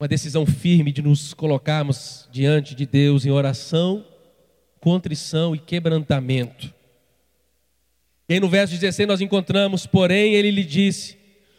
uma 0.00 0.06
decisão 0.06 0.46
firme 0.46 0.92
de 0.92 1.02
nos 1.02 1.34
colocarmos 1.34 2.28
diante 2.30 2.74
de 2.74 2.86
Deus 2.86 3.26
em 3.26 3.30
oração, 3.30 4.06
contrição 4.78 5.56
e 5.56 5.58
quebrantamento. 5.58 6.72
E 8.28 8.34
aí 8.34 8.40
no 8.40 8.48
verso 8.48 8.74
16 8.74 9.08
nós 9.08 9.20
encontramos, 9.20 9.86
porém 9.86 10.34
ele 10.34 10.52
lhe 10.52 10.62
disse: 10.62 11.18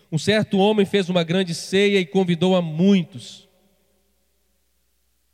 Um 0.09 0.17
certo 0.17 0.57
homem 0.57 0.85
fez 0.85 1.09
uma 1.09 1.23
grande 1.23 1.53
ceia 1.53 1.99
e 1.99 2.05
convidou 2.05 2.55
a 2.55 2.61
muitos. 2.61 3.47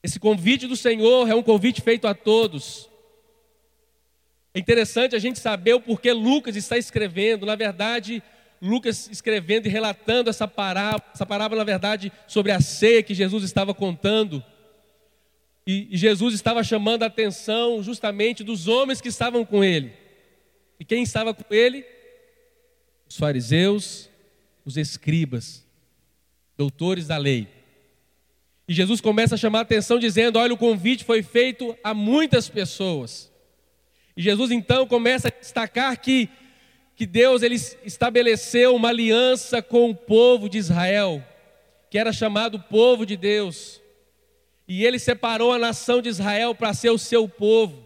Esse 0.01 0.19
convite 0.19 0.65
do 0.65 0.75
Senhor 0.75 1.29
é 1.29 1.35
um 1.35 1.43
convite 1.43 1.81
feito 1.81 2.07
a 2.07 2.13
todos. 2.15 2.89
É 4.51 4.59
interessante 4.59 5.15
a 5.15 5.19
gente 5.19 5.37
saber 5.37 5.73
o 5.73 5.81
porquê 5.81 6.11
Lucas 6.11 6.55
está 6.55 6.77
escrevendo. 6.77 7.45
Na 7.45 7.55
verdade, 7.55 8.23
Lucas 8.62 9.09
escrevendo 9.12 9.67
e 9.67 9.69
relatando 9.69 10.29
essa 10.29 10.47
parábola, 10.47 11.03
essa 11.13 11.25
parábola, 11.25 11.59
na 11.59 11.65
verdade, 11.65 12.12
sobre 12.27 12.51
a 12.51 12.59
ceia 12.59 13.03
que 13.03 13.13
Jesus 13.13 13.43
estava 13.43 13.74
contando. 13.74 14.43
E, 15.67 15.89
Jesus 15.91 16.33
estava 16.33 16.63
chamando 16.63 17.03
a 17.03 17.07
atenção 17.07 17.81
justamente 17.81 18.43
dos 18.43 18.67
homens 18.67 19.01
que 19.01 19.09
estavam 19.09 19.43
com 19.43 19.63
ele. 19.63 19.93
E 20.79 20.85
quem 20.85 21.03
estava 21.03 21.33
com 21.33 21.53
ele? 21.53 21.85
Os 23.07 23.17
fariseus, 23.17 24.09
os 24.63 24.77
escribas, 24.77 25.65
doutores 26.57 27.07
da 27.07 27.17
lei. 27.17 27.47
E 28.67 28.74
Jesus 28.74 29.00
começa 29.00 29.35
a 29.35 29.38
chamar 29.38 29.59
a 29.59 29.62
atenção 29.63 30.00
dizendo: 30.00 30.39
Olha, 30.39 30.53
o 30.53 30.57
convite 30.57 31.03
foi 31.03 31.21
feito 31.21 31.77
a 31.83 31.93
muitas 31.93 32.50
pessoas. 32.50 33.31
E 34.17 34.21
Jesus 34.21 34.51
então 34.51 34.88
começa 34.88 35.27
a 35.27 35.31
destacar 35.31 36.00
que 36.00 36.29
que 36.95 37.05
Deus 37.05 37.43
ele 37.43 37.55
estabeleceu 37.55 38.73
uma 38.75 38.89
aliança 38.89 39.61
com 39.61 39.89
o 39.89 39.95
povo 39.95 40.47
de 40.47 40.57
Israel, 40.57 41.23
que 41.89 41.97
era 41.97 42.13
chamado 42.13 42.59
povo 42.59 43.05
de 43.05 43.17
Deus. 43.17 43.81
E 44.67 44.85
ele 44.85 44.97
separou 44.97 45.51
a 45.51 45.59
nação 45.59 46.01
de 46.01 46.09
Israel 46.09 46.55
para 46.55 46.73
ser 46.73 46.89
o 46.89 46.97
seu 46.97 47.27
povo, 47.27 47.83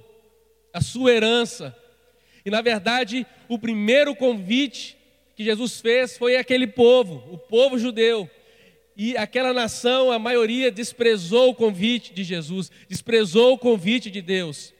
a 0.72 0.80
sua 0.80 1.12
herança. 1.12 1.76
E 2.46 2.52
na 2.52 2.62
verdade, 2.62 3.26
o 3.48 3.58
primeiro 3.58 4.16
convite 4.16 4.96
que 5.36 5.44
Jesus 5.44 5.80
fez 5.82 6.18
foi 6.18 6.36
aquele 6.36 6.68
povo, 6.68 7.24
o 7.32 7.38
povo 7.38 7.80
judeu. 7.80 8.30
E 8.96 9.18
aquela 9.18 9.54
nação, 9.54 10.12
a 10.12 10.20
maioria 10.20 10.70
desprezou 10.70 11.50
o 11.50 11.56
convite 11.56 12.14
de 12.14 12.24
Jesus, 12.24 12.70
desprezou 12.88 13.54
o 13.54 13.58
convite 13.58 14.12
de 14.12 14.22
Deus. 14.22 14.74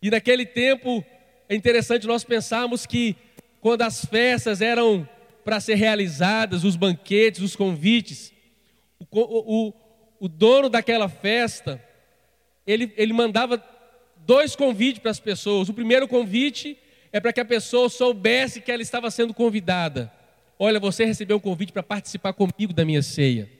E 0.00 0.10
naquele 0.10 0.44
tempo, 0.44 1.04
é 1.48 1.54
interessante 1.54 2.06
nós 2.06 2.24
pensarmos 2.24 2.86
que 2.86 3.16
quando 3.60 3.82
as 3.82 4.04
festas 4.04 4.60
eram 4.60 5.08
para 5.44 5.60
ser 5.60 5.74
realizadas, 5.74 6.64
os 6.64 6.76
banquetes, 6.76 7.42
os 7.42 7.56
convites, 7.56 8.32
o, 8.98 9.06
o, 9.10 9.72
o 10.20 10.28
dono 10.28 10.68
daquela 10.68 11.08
festa, 11.08 11.82
ele, 12.66 12.92
ele 12.96 13.12
mandava 13.12 13.62
dois 14.24 14.54
convites 14.54 15.00
para 15.00 15.10
as 15.10 15.20
pessoas. 15.20 15.68
O 15.68 15.74
primeiro 15.74 16.06
convite 16.06 16.78
é 17.12 17.20
para 17.20 17.32
que 17.32 17.40
a 17.40 17.44
pessoa 17.44 17.88
soubesse 17.88 18.60
que 18.60 18.70
ela 18.70 18.82
estava 18.82 19.10
sendo 19.10 19.34
convidada. 19.34 20.12
Olha, 20.58 20.78
você 20.78 21.04
recebeu 21.04 21.36
um 21.36 21.40
convite 21.40 21.72
para 21.72 21.82
participar 21.82 22.32
comigo 22.32 22.72
da 22.72 22.84
minha 22.84 23.02
ceia. 23.02 23.50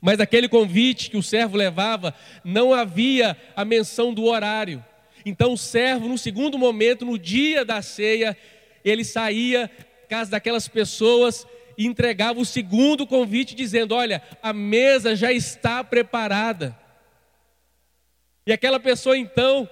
Mas 0.00 0.20
aquele 0.20 0.48
convite 0.48 1.10
que 1.10 1.16
o 1.16 1.22
servo 1.22 1.56
levava, 1.56 2.14
não 2.44 2.74
havia 2.74 3.36
a 3.56 3.64
menção 3.64 4.12
do 4.12 4.24
horário. 4.24 4.84
Então 5.28 5.52
o 5.52 5.58
servo, 5.58 6.08
no 6.08 6.16
segundo 6.16 6.58
momento, 6.58 7.04
no 7.04 7.18
dia 7.18 7.62
da 7.62 7.82
ceia, 7.82 8.34
ele 8.82 9.04
saía 9.04 9.70
casa 10.08 10.30
daquelas 10.30 10.66
pessoas 10.66 11.46
e 11.76 11.86
entregava 11.86 12.40
o 12.40 12.46
segundo 12.46 13.06
convite, 13.06 13.54
dizendo: 13.54 13.94
Olha, 13.94 14.22
a 14.42 14.54
mesa 14.54 15.14
já 15.14 15.30
está 15.30 15.84
preparada. 15.84 16.74
E 18.46 18.52
aquela 18.52 18.80
pessoa 18.80 19.18
então, 19.18 19.68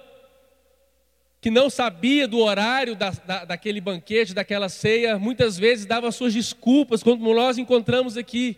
que 1.41 1.49
não 1.49 1.71
sabia 1.71 2.27
do 2.27 2.37
horário 2.37 2.95
da, 2.95 3.09
da, 3.09 3.45
daquele 3.45 3.81
banquete, 3.81 4.35
daquela 4.35 4.69
ceia, 4.69 5.17
muitas 5.17 5.57
vezes 5.57 5.87
dava 5.87 6.11
suas 6.11 6.35
desculpas, 6.35 7.01
como 7.01 7.33
nós 7.33 7.57
encontramos 7.57 8.15
aqui. 8.15 8.55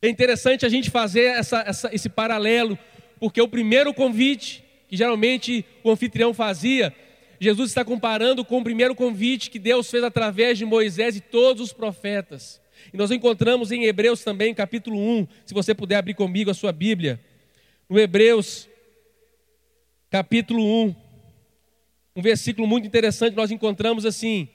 É 0.00 0.08
interessante 0.08 0.64
a 0.64 0.70
gente 0.70 0.90
fazer 0.90 1.24
essa, 1.24 1.60
essa, 1.60 1.94
esse 1.94 2.08
paralelo, 2.08 2.78
porque 3.20 3.40
o 3.42 3.46
primeiro 3.46 3.92
convite 3.92 4.61
que 4.92 4.96
geralmente 4.98 5.64
o 5.82 5.90
anfitrião 5.90 6.34
fazia, 6.34 6.94
Jesus 7.40 7.70
está 7.70 7.82
comparando 7.82 8.44
com 8.44 8.60
o 8.60 8.62
primeiro 8.62 8.94
convite 8.94 9.48
que 9.48 9.58
Deus 9.58 9.90
fez 9.90 10.04
através 10.04 10.58
de 10.58 10.66
Moisés 10.66 11.16
e 11.16 11.20
todos 11.22 11.62
os 11.62 11.72
profetas. 11.72 12.60
E 12.92 12.96
nós 12.98 13.10
encontramos 13.10 13.72
em 13.72 13.84
Hebreus 13.84 14.22
também, 14.22 14.52
capítulo 14.52 14.98
1, 14.98 15.26
se 15.46 15.54
você 15.54 15.74
puder 15.74 15.96
abrir 15.96 16.12
comigo 16.12 16.50
a 16.50 16.54
sua 16.54 16.72
Bíblia. 16.72 17.18
No 17.88 17.98
Hebreus, 17.98 18.68
capítulo 20.10 20.62
1, 20.62 20.94
um 22.16 22.20
versículo 22.20 22.68
muito 22.68 22.86
interessante, 22.86 23.34
nós 23.34 23.50
encontramos 23.50 24.04
assim: 24.04 24.46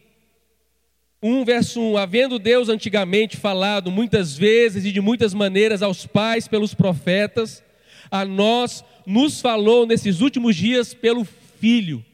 1 1.19 1.45
verso 1.45 1.81
1: 1.81 1.97
Havendo 1.97 2.37
Deus 2.37 2.69
antigamente 2.69 3.37
falado 3.37 3.89
muitas 3.89 4.37
vezes 4.37 4.85
e 4.85 4.91
de 4.91 5.01
muitas 5.01 5.33
maneiras 5.33 5.81
aos 5.81 6.05
pais 6.05 6.47
pelos 6.47 6.75
profetas, 6.75 7.63
a 8.09 8.25
nós 8.25 8.83
nos 9.05 9.41
falou 9.41 9.85
nesses 9.85 10.21
últimos 10.21 10.55
dias 10.55 10.93
pelo 10.93 11.25
Filho. 11.59 12.05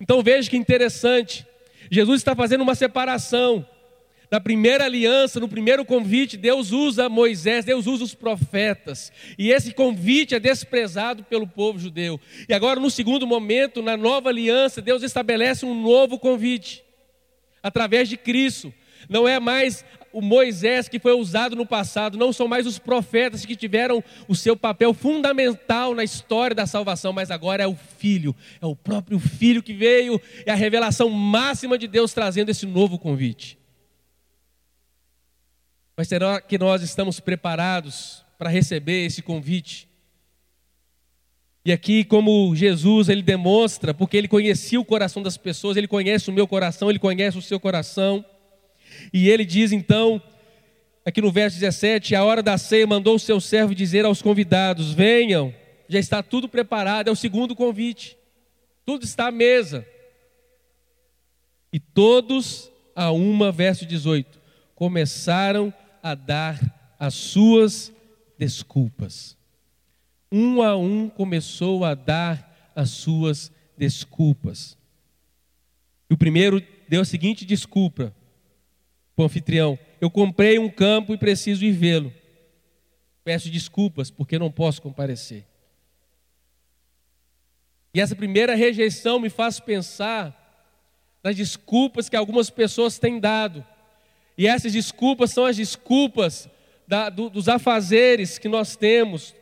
Então 0.00 0.22
veja 0.22 0.50
que 0.50 0.56
interessante, 0.56 1.46
Jesus 1.90 2.20
está 2.20 2.34
fazendo 2.34 2.62
uma 2.62 2.74
separação. 2.74 3.66
Na 4.30 4.40
primeira 4.40 4.84
aliança, 4.84 5.38
no 5.38 5.48
primeiro 5.48 5.84
convite, 5.84 6.36
Deus 6.36 6.72
usa 6.72 7.08
Moisés, 7.08 7.64
Deus 7.64 7.86
usa 7.86 8.02
os 8.02 8.14
profetas. 8.14 9.12
E 9.38 9.52
esse 9.52 9.72
convite 9.72 10.34
é 10.34 10.40
desprezado 10.40 11.22
pelo 11.22 11.46
povo 11.46 11.78
judeu. 11.78 12.20
E 12.48 12.52
agora, 12.52 12.80
no 12.80 12.90
segundo 12.90 13.26
momento, 13.26 13.80
na 13.80 13.96
nova 13.96 14.30
aliança, 14.30 14.82
Deus 14.82 15.02
estabelece 15.02 15.64
um 15.64 15.80
novo 15.80 16.18
convite 16.18 16.82
através 17.62 18.08
de 18.08 18.16
Cristo. 18.16 18.74
Não 19.08 19.28
é 19.28 19.38
mais 19.38 19.84
o 20.14 20.22
Moisés 20.22 20.88
que 20.88 21.00
foi 21.00 21.12
usado 21.12 21.56
no 21.56 21.66
passado, 21.66 22.16
não 22.16 22.32
são 22.32 22.46
mais 22.46 22.66
os 22.66 22.78
profetas 22.78 23.44
que 23.44 23.56
tiveram 23.56 24.02
o 24.28 24.34
seu 24.34 24.56
papel 24.56 24.94
fundamental 24.94 25.94
na 25.94 26.04
história 26.04 26.54
da 26.54 26.66
salvação, 26.66 27.12
mas 27.12 27.30
agora 27.30 27.64
é 27.64 27.66
o 27.66 27.74
Filho, 27.74 28.34
é 28.62 28.66
o 28.66 28.76
próprio 28.76 29.18
Filho 29.18 29.62
que 29.62 29.72
veio, 29.72 30.20
é 30.46 30.52
a 30.52 30.54
revelação 30.54 31.10
máxima 31.10 31.76
de 31.76 31.88
Deus 31.88 32.14
trazendo 32.14 32.50
esse 32.50 32.64
novo 32.64 32.98
convite. 32.98 33.58
Mas 35.96 36.08
será 36.08 36.40
que 36.40 36.56
nós 36.56 36.82
estamos 36.82 37.18
preparados 37.20 38.24
para 38.38 38.48
receber 38.48 39.06
esse 39.06 39.20
convite? 39.20 39.88
E 41.64 41.72
aqui, 41.72 42.04
como 42.04 42.54
Jesus, 42.54 43.08
ele 43.08 43.22
demonstra, 43.22 43.94
porque 43.94 44.16
ele 44.16 44.28
conhecia 44.28 44.78
o 44.78 44.84
coração 44.84 45.22
das 45.22 45.36
pessoas, 45.36 45.76
ele 45.76 45.88
conhece 45.88 46.28
o 46.28 46.32
meu 46.32 46.46
coração, 46.46 46.90
ele 46.90 46.98
conhece 46.98 47.38
o 47.38 47.42
seu 47.42 47.58
coração. 47.58 48.24
E 49.12 49.28
ele 49.28 49.44
diz 49.44 49.72
então, 49.72 50.22
aqui 51.04 51.20
no 51.20 51.30
verso 51.30 51.58
17: 51.58 52.14
A 52.14 52.24
hora 52.24 52.42
da 52.42 52.56
ceia 52.56 52.86
mandou 52.86 53.16
o 53.16 53.20
seu 53.20 53.40
servo 53.40 53.74
dizer 53.74 54.04
aos 54.04 54.22
convidados: 54.22 54.92
Venham, 54.92 55.54
já 55.88 55.98
está 55.98 56.22
tudo 56.22 56.48
preparado. 56.48 57.08
É 57.08 57.10
o 57.10 57.16
segundo 57.16 57.54
convite, 57.54 58.16
tudo 58.84 59.04
está 59.04 59.28
à 59.28 59.32
mesa. 59.32 59.86
E 61.72 61.80
todos 61.80 62.70
a 62.94 63.10
uma, 63.10 63.50
verso 63.50 63.84
18, 63.84 64.40
começaram 64.74 65.74
a 66.02 66.14
dar 66.14 66.94
as 66.98 67.14
suas 67.14 67.92
desculpas. 68.38 69.36
um 70.30 70.62
a 70.62 70.76
um 70.76 71.08
começou 71.08 71.84
a 71.84 71.94
dar 71.94 72.72
as 72.74 72.90
suas 72.90 73.52
desculpas. 73.76 74.76
E 76.08 76.14
o 76.14 76.18
primeiro 76.18 76.62
deu 76.88 77.00
a 77.00 77.04
seguinte 77.04 77.44
desculpa 77.44 78.14
para 79.14 79.22
o 79.22 79.26
anfitrião: 79.26 79.78
Eu 80.00 80.10
comprei 80.10 80.58
um 80.58 80.68
campo 80.68 81.14
e 81.14 81.18
preciso 81.18 81.64
ir 81.64 81.72
vê-lo. 81.72 82.12
Peço 83.24 83.50
desculpas 83.50 84.10
porque 84.10 84.38
não 84.38 84.50
posso 84.50 84.82
comparecer. 84.82 85.44
E 87.92 88.00
essa 88.00 88.16
primeira 88.16 88.54
rejeição 88.54 89.20
me 89.20 89.30
faz 89.30 89.60
pensar 89.60 90.40
nas 91.22 91.36
desculpas 91.36 92.08
que 92.08 92.16
algumas 92.16 92.50
pessoas 92.50 92.98
têm 92.98 93.20
dado. 93.20 93.64
E 94.36 94.46
essas 94.46 94.72
desculpas 94.72 95.30
são 95.30 95.46
as 95.46 95.56
desculpas 95.56 96.48
da, 96.86 97.08
do, 97.08 97.30
dos 97.30 97.48
afazeres 97.48 98.36
que 98.36 98.48
nós 98.48 98.76
temos, 98.76 99.34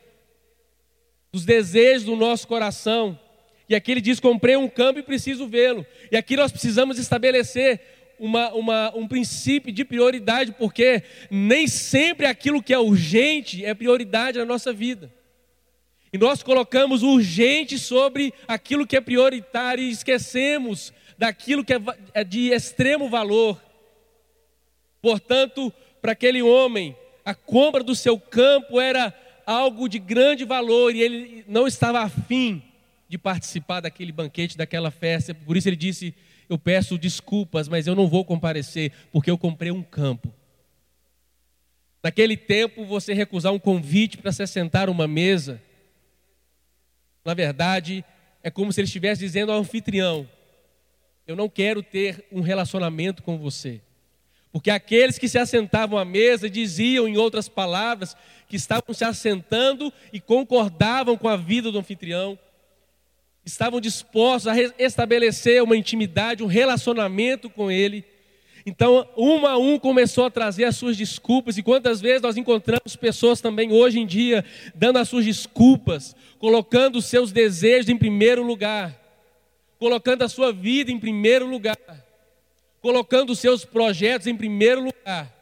dos 1.31 1.43
desejos 1.43 2.05
do 2.05 2.15
nosso 2.15 2.47
coração. 2.47 3.19
E 3.67 3.75
aqui 3.75 3.91
ele 3.91 4.01
diz: 4.01 4.19
comprei 4.19 4.55
um 4.55 4.69
campo 4.69 4.99
e 4.99 5.03
preciso 5.03 5.47
vê-lo. 5.47 5.85
E 6.11 6.15
aqui 6.15 6.37
nós 6.37 6.51
precisamos 6.51 6.99
estabelecer 6.99 8.02
uma, 8.19 8.53
uma, 8.53 8.95
um 8.95 9.07
princípio 9.07 9.71
de 9.71 9.83
prioridade, 9.83 10.53
porque 10.53 11.03
nem 11.29 11.67
sempre 11.67 12.25
aquilo 12.25 12.61
que 12.61 12.73
é 12.73 12.79
urgente 12.79 13.63
é 13.65 13.73
prioridade 13.73 14.37
na 14.37 14.45
nossa 14.45 14.71
vida. 14.71 15.13
E 16.11 16.17
nós 16.17 16.43
colocamos 16.43 17.01
urgente 17.01 17.79
sobre 17.79 18.33
aquilo 18.47 18.85
que 18.85 18.95
é 18.95 19.01
prioritário 19.01 19.83
e 19.83 19.89
esquecemos 19.89 20.93
daquilo 21.17 21.65
que 21.65 21.73
é, 21.73 21.81
é 22.13 22.23
de 22.23 22.49
extremo 22.51 23.09
valor. 23.09 23.61
Portanto, 25.01 25.73
para 26.01 26.11
aquele 26.11 26.41
homem, 26.41 26.95
a 27.25 27.33
compra 27.33 27.83
do 27.83 27.95
seu 27.95 28.19
campo 28.19 28.79
era 28.79 29.13
algo 29.45 29.89
de 29.89 29.99
grande 29.99 30.45
valor 30.45 30.95
e 30.95 31.01
ele 31.01 31.45
não 31.47 31.67
estava 31.67 32.01
afim 32.01 32.61
de 33.09 33.17
participar 33.17 33.81
daquele 33.81 34.11
banquete, 34.11 34.57
daquela 34.57 34.91
festa. 34.91 35.33
Por 35.33 35.57
isso 35.57 35.67
ele 35.67 35.75
disse: 35.75 36.13
Eu 36.49 36.57
peço 36.57 36.97
desculpas, 36.97 37.67
mas 37.67 37.87
eu 37.87 37.95
não 37.95 38.07
vou 38.07 38.23
comparecer, 38.25 38.91
porque 39.11 39.31
eu 39.31 39.37
comprei 39.37 39.71
um 39.71 39.83
campo. 39.83 40.33
Naquele 42.01 42.35
tempo, 42.35 42.85
você 42.85 43.13
recusar 43.13 43.53
um 43.53 43.59
convite 43.59 44.17
para 44.17 44.31
se 44.31 44.45
sentar 44.45 44.89
uma 44.89 45.07
mesa 45.07 45.61
na 47.23 47.33
verdade, 47.33 48.03
é 48.43 48.51
como 48.51 48.73
se 48.73 48.81
ele 48.81 48.87
estivesse 48.87 49.21
dizendo 49.21 49.51
ao 49.51 49.59
anfitrião: 49.59 50.27
Eu 51.25 51.35
não 51.35 51.47
quero 51.47 51.81
ter 51.81 52.25
um 52.31 52.41
relacionamento 52.41 53.23
com 53.23 53.37
você. 53.37 53.81
Porque 54.51 54.69
aqueles 54.69 55.17
que 55.17 55.27
se 55.27 55.39
assentavam 55.39 55.97
à 55.97 56.05
mesa 56.05 56.47
diziam, 56.47 57.07
em 57.07 57.17
outras 57.17 57.49
palavras, 57.49 58.15
que 58.47 58.55
estavam 58.55 58.93
se 58.93 59.03
assentando 59.03 59.91
e 60.11 60.19
concordavam 60.19 61.17
com 61.17 61.27
a 61.27 61.35
vida 61.35 61.71
do 61.71 61.79
anfitrião, 61.79 62.37
estavam 63.45 63.81
dispostos 63.81 64.47
a 64.47 64.55
estabelecer 64.79 65.61
uma 65.61 65.75
intimidade, 65.75 66.43
um 66.43 66.47
relacionamento 66.47 67.49
com 67.49 67.69
ele. 67.69 68.05
Então, 68.65 69.07
um 69.17 69.45
a 69.45 69.57
um 69.57 69.77
começou 69.77 70.25
a 70.25 70.31
trazer 70.31 70.63
as 70.63 70.77
suas 70.77 70.95
desculpas, 70.95 71.57
e 71.57 71.63
quantas 71.63 71.99
vezes 71.99 72.21
nós 72.21 72.37
encontramos 72.37 72.95
pessoas 72.95 73.41
também 73.41 73.73
hoje 73.73 73.99
em 73.99 74.05
dia 74.05 74.45
dando 74.73 74.99
as 74.99 75.09
suas 75.09 75.25
desculpas, 75.25 76.15
colocando 76.39 76.97
os 76.97 77.05
seus 77.05 77.31
desejos 77.31 77.89
em 77.89 77.97
primeiro 77.97 78.41
lugar, 78.41 78.97
colocando 79.77 80.21
a 80.21 80.29
sua 80.29 80.53
vida 80.53 80.91
em 80.91 80.99
primeiro 80.99 81.45
lugar, 81.45 81.77
colocando 82.81 83.31
os 83.31 83.39
seus 83.39 83.65
projetos 83.65 84.27
em 84.27 84.35
primeiro 84.35 84.85
lugar. 84.85 85.33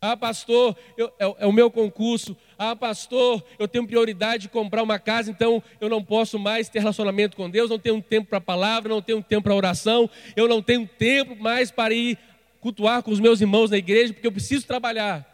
Ah, 0.00 0.16
pastor, 0.16 0.76
eu, 0.96 1.12
é, 1.18 1.34
é, 1.38 1.46
o 1.46 1.52
meu 1.52 1.70
concurso. 1.70 2.36
Ah, 2.58 2.74
pastor, 2.74 3.44
eu 3.56 3.68
tenho 3.68 3.86
prioridade 3.86 4.42
de 4.42 4.48
comprar 4.48 4.82
uma 4.82 4.98
casa, 4.98 5.30
então 5.30 5.62
eu 5.80 5.88
não 5.88 6.02
posso 6.02 6.40
mais 6.40 6.68
ter 6.68 6.80
relacionamento 6.80 7.36
com 7.36 7.48
Deus, 7.48 7.70
não 7.70 7.78
tenho 7.78 8.02
tempo 8.02 8.28
para 8.28 8.38
a 8.38 8.40
palavra, 8.40 8.88
não 8.88 9.00
tenho 9.00 9.22
tempo 9.22 9.44
para 9.44 9.54
oração, 9.54 10.10
eu 10.34 10.48
não 10.48 10.60
tenho 10.60 10.84
tempo 10.84 11.36
mais 11.36 11.70
para 11.70 11.94
ir 11.94 12.18
cultuar 12.60 13.02
com 13.04 13.12
os 13.12 13.20
meus 13.20 13.40
irmãos 13.40 13.70
na 13.70 13.78
igreja, 13.78 14.12
porque 14.12 14.26
eu 14.26 14.32
preciso 14.32 14.66
trabalhar. 14.66 15.24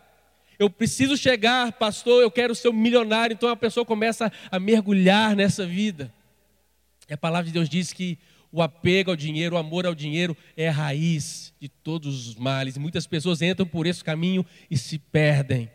Eu 0.59 0.68
preciso 0.68 1.16
chegar, 1.16 1.72
pastor, 1.72 2.22
eu 2.22 2.31
quero 2.31 2.55
ser 2.55 2.68
um 2.68 2.72
milionário. 2.75 3.35
Então 3.35 3.49
a 3.49 3.57
pessoa 3.57 3.85
começa 3.85 4.31
a 4.51 4.61
mergulhar 4.61 5.35
nessa 5.35 5.66
vida. 5.66 6.12
E 7.09 7.14
a 7.14 7.16
palavra 7.16 7.46
de 7.46 7.53
Deus 7.53 7.68
diz 7.68 7.92
que 7.92 8.18
o 8.53 8.62
apego 8.62 9.11
ao 9.11 9.16
dinheiro, 9.16 9.57
o 9.57 9.59
amor 9.59 9.85
ao 9.85 9.94
dinheiro 9.94 10.37
é 10.57 10.68
a 10.68 10.72
raiz 10.72 11.53
de 11.61 11.68
todos 11.68 12.29
os 12.29 12.37
males. 12.37 12.79
Muitas 12.79 13.07
pessoas 13.07 13.42
entram 13.42 13.66
por 13.66 13.87
esse 13.87 14.05
caminho 14.05 14.46
e 14.70 14.77
se 14.77 14.99
perdem. 14.99 15.68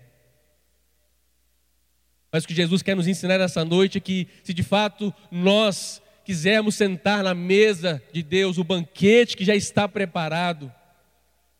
Mas 2.31 2.43
o 2.43 2.47
que 2.47 2.53
Jesus 2.53 2.81
quer 2.81 2.95
nos 2.95 3.07
ensinar 3.07 3.37
nessa 3.37 3.65
noite 3.65 3.97
é 3.97 4.01
que, 4.01 4.27
se 4.43 4.53
de 4.53 4.63
fato 4.63 5.13
nós 5.31 6.01
quisermos 6.23 6.75
sentar 6.75 7.23
na 7.23 7.33
mesa 7.33 8.01
de 8.13 8.21
Deus, 8.21 8.57
o 8.57 8.63
banquete 8.63 9.35
que 9.35 9.43
já 9.43 9.55
está 9.55 9.87
preparado, 9.87 10.71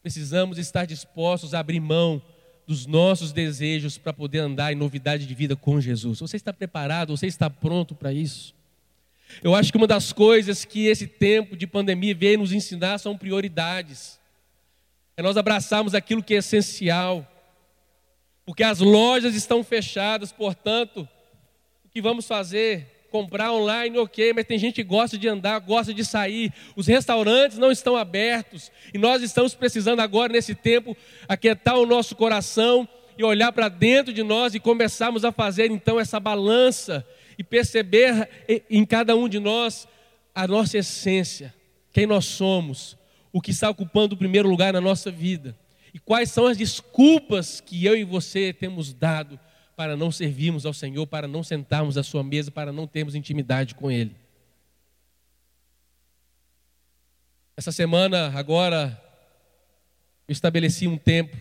precisamos 0.02 0.58
estar 0.58 0.86
dispostos 0.86 1.54
a 1.54 1.60
abrir 1.60 1.80
mão 1.80 2.22
dos 2.68 2.86
nossos 2.86 3.34
desejos 3.34 3.98
para 3.98 4.14
poder 4.14 4.40
andar 4.40 4.72
em 4.72 4.76
novidade 4.76 5.26
de 5.26 5.34
vida 5.34 5.56
com 5.56 5.82
Jesus. 5.82 6.20
Você 6.20 6.38
está 6.38 6.54
preparado? 6.54 7.18
Você 7.18 7.26
está 7.26 7.50
pronto 7.50 7.96
para 7.96 8.14
isso? 8.14 8.54
Eu 9.44 9.56
acho 9.56 9.72
que 9.72 9.78
uma 9.78 9.88
das 9.88 10.14
coisas 10.14 10.66
que 10.66 10.86
esse 10.86 11.08
tempo 11.08 11.58
de 11.58 11.66
pandemia 11.66 12.14
veio 12.14 12.40
nos 12.40 12.52
ensinar 12.52 12.98
são 12.98 13.18
prioridades. 13.18 14.20
É 15.18 15.22
nós 15.22 15.36
abraçarmos 15.36 15.96
aquilo 15.96 16.24
que 16.24 16.34
é 16.34 16.38
essencial. 16.38 17.29
Porque 18.50 18.64
as 18.64 18.80
lojas 18.80 19.36
estão 19.36 19.64
fechadas, 19.64 20.32
portanto, 20.32 21.08
o 21.86 21.90
que 21.90 22.02
vamos 22.02 22.26
fazer? 22.26 23.06
Comprar 23.12 23.54
online, 23.54 23.96
ok, 24.00 24.34
mas 24.34 24.44
tem 24.44 24.58
gente 24.58 24.74
que 24.74 24.84
gosta 24.84 25.20
de 25.20 25.28
andar, 25.28 25.60
gosta 25.60 25.94
de 25.94 26.04
sair. 26.04 26.52
Os 26.76 26.88
restaurantes 26.88 27.60
não 27.60 27.72
estão 27.72 27.96
abertos. 27.96 28.72
E 28.92 28.98
nós 28.98 29.22
estamos 29.22 29.54
precisando 29.54 30.00
agora, 30.00 30.34
nesse 30.34 30.56
tempo, 30.56 30.98
aquietar 31.28 31.78
o 31.78 31.86
nosso 31.86 32.16
coração 32.16 32.90
e 33.16 33.24
olhar 33.24 33.52
para 33.52 33.70
dentro 33.70 34.12
de 34.12 34.24
nós 34.24 34.56
e 34.56 34.60
começarmos 34.60 35.24
a 35.24 35.32
fazer 35.32 35.70
então 35.70 36.00
essa 36.00 36.20
balança 36.20 37.06
e 37.38 37.44
perceber 37.44 38.28
em 38.68 38.84
cada 38.84 39.16
um 39.16 39.30
de 39.30 39.38
nós 39.38 39.88
a 40.34 40.48
nossa 40.48 40.80
essência, 40.80 41.54
quem 41.94 42.08
nós 42.08 42.26
somos, 42.26 42.98
o 43.32 43.42
que 43.42 43.52
está 43.52 43.70
ocupando 43.70 44.16
o 44.16 44.18
primeiro 44.18 44.50
lugar 44.50 44.74
na 44.74 44.82
nossa 44.82 45.12
vida 45.12 45.56
e 45.94 46.00
quais 46.00 46.32
são 46.32 46.48
as 46.48 46.58
desculpas 46.58 47.62
que 47.62 47.86
eu 47.86 47.96
e 47.96 48.04
você 48.04 48.54
temos 48.54 48.94
dado 48.94 49.40
para 49.76 49.96
não 49.96 50.12
servirmos 50.12 50.66
ao 50.66 50.74
Senhor, 50.74 51.08
para 51.08 51.28
não 51.28 51.44
sentarmos 51.44 51.98
à 51.98 52.04
sua 52.04 52.24
mesa, 52.24 52.52
para 52.52 52.72
não 52.72 52.86
termos 52.86 53.16
intimidade 53.16 53.76
com 53.76 53.90
Ele. 53.90 54.16
Essa 57.56 57.72
semana, 57.72 58.32
agora, 58.38 59.02
eu 60.28 60.34
estabeleci 60.34 60.88
um 60.88 60.98
tempo 60.98 61.36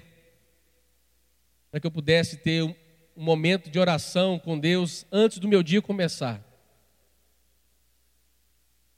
para 1.71 1.81
que 1.81 1.87
eu 1.87 1.91
pudesse 1.91 2.39
ter 2.39 2.63
um 2.63 2.75
momento 3.17 3.71
de 3.71 3.79
oração 3.79 4.39
com 4.39 4.59
Deus 4.59 5.05
antes 5.13 5.39
do 5.39 5.49
meu 5.49 5.63
dia 5.63 5.83
começar. 5.83 6.43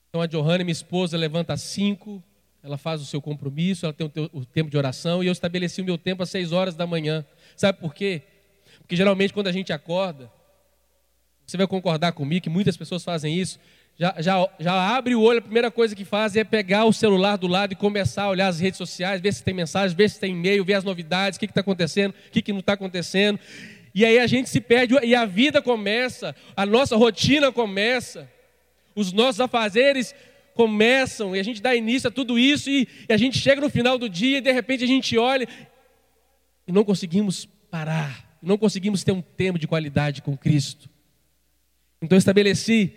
Então 0.09 0.21
a 0.21 0.27
Johanna, 0.27 0.65
minha 0.65 0.73
esposa, 0.73 1.17
levanta 1.17 1.53
às 1.53 1.63
cinco, 1.63 2.23
ela 2.63 2.77
faz 2.77 3.01
o 3.01 3.07
seu 3.07 3.21
compromisso, 3.21 3.87
ela 3.87 3.93
tem 3.93 4.07
o, 4.07 4.11
teu, 4.11 4.31
o, 4.33 4.45
tempo 4.45 4.71
de 4.71 4.77
oração, 4.77 5.23
e 5.23 5.27
eu 5.27 5.33
estabeleci 5.33 5.81
o 5.81 5.85
meu 5.85 5.97
tempo 5.97 6.23
às 6.23 6.31
seis 6.31 6.53
horas 6.53 6.75
da 6.75 6.87
manhã. 6.87 7.25
Sabe 7.57 7.79
por 7.79 7.95
quê? 7.95 8.23
Porque 8.79 8.97
geralmente 8.97 9.33
quando 9.33 9.47
a 9.47 9.53
gente 9.53 9.73
acorda, 9.73 10.31
você 11.47 11.57
vai 11.57 11.67
concordar 11.67 12.13
comigo 12.13 12.43
que 12.43 12.51
muitas 12.51 12.77
pessoas 12.77 13.03
fazem 13.03 13.35
isso, 13.35 13.59
já, 13.99 14.15
já, 14.19 14.49
já 14.59 14.97
abre 14.97 15.15
o 15.15 15.21
olho, 15.21 15.41
a 15.41 15.43
primeira 15.43 15.71
coisa 15.71 15.95
que 15.95 16.05
faz 16.05 16.35
é 16.35 16.43
pegar 16.43 16.85
o 16.87 16.93
celular 16.93 17.37
do 17.37 17.47
lado 17.47 17.73
e 17.73 17.77
começar 17.77 18.25
a 18.25 18.29
olhar 18.31 18.49
as 18.49 18.59
redes 18.59 18.79
sociais, 18.79 19.21
ver 19.21 19.33
se 19.35 19.45
tem 19.45 19.53
mensagem, 19.53 19.97
ver 19.97 20.09
se 20.09 20.19
tem 20.19 20.33
e-mail, 20.33 20.65
ver 20.65 20.75
as 20.75 20.85
novidades, 20.85 21.37
o 21.37 21.41
que 21.41 21.47
está 21.47 21.61
acontecendo, 21.61 22.13
o 22.13 22.31
que, 22.31 22.41
que 22.41 22.53
não 22.53 22.61
está 22.61 22.75
acontecendo. 22.75 23.39
E 23.95 24.05
aí 24.05 24.19
a 24.19 24.27
gente 24.27 24.49
se 24.49 24.61
perde 24.61 24.95
e 25.03 25.15
a 25.15 25.27
vida 25.27 25.61
começa, 25.61 26.35
a 26.57 26.65
nossa 26.65 26.97
rotina 26.97 27.53
começa, 27.53 28.31
os 28.95 29.13
nossos 29.13 29.41
afazeres 29.41 30.15
começam 30.55 31.35
e 31.35 31.41
a 31.41 31.43
gente 31.43 31.63
dá 31.63 31.75
início 31.75 32.09
a 32.09 32.11
tudo 32.11 32.39
isso 32.39 32.69
e, 32.71 32.87
e 33.09 33.13
a 33.13 33.17
gente 33.17 33.39
chega 33.39 33.61
no 33.61 33.71
final 33.71 33.99
do 33.99 34.09
dia 34.09 34.39
e 34.39 34.41
de 34.41 34.53
repente 34.53 34.85
a 34.85 34.87
gente 34.87 35.17
olha 35.17 35.49
e 36.67 36.73
não 36.73 36.85
conseguimos 36.85 37.47
parar, 37.71 38.39
não 38.43 38.59
conseguimos 38.59 39.03
ter 39.05 39.13
um 39.13 39.23
tempo 39.23 39.59
de 39.59 39.67
qualidade 39.67 40.23
com 40.23 40.37
Cristo. 40.37 40.89
Então 42.03 42.17
eu 42.17 42.21
estabeleci 42.21 42.95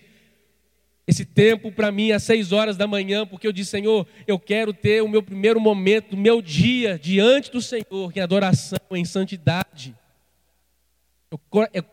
esse 1.05 1.25
tempo 1.25 1.71
para 1.71 1.91
mim 1.91 2.11
às 2.11 2.23
seis 2.23 2.51
horas 2.51 2.77
da 2.77 2.87
manhã, 2.87 3.25
porque 3.25 3.45
eu 3.45 3.51
disse, 3.51 3.71
Senhor, 3.71 4.07
eu 4.25 4.39
quero 4.39 4.73
ter 4.73 5.03
o 5.03 5.07
meu 5.07 5.21
primeiro 5.21 5.59
momento 5.59 6.11
do 6.11 6.17
meu 6.17 6.41
dia 6.41 6.97
diante 6.97 7.51
do 7.51 7.61
Senhor, 7.61 8.11
em 8.15 8.21
adoração, 8.21 8.79
em 8.91 9.03
santidade. 9.03 9.93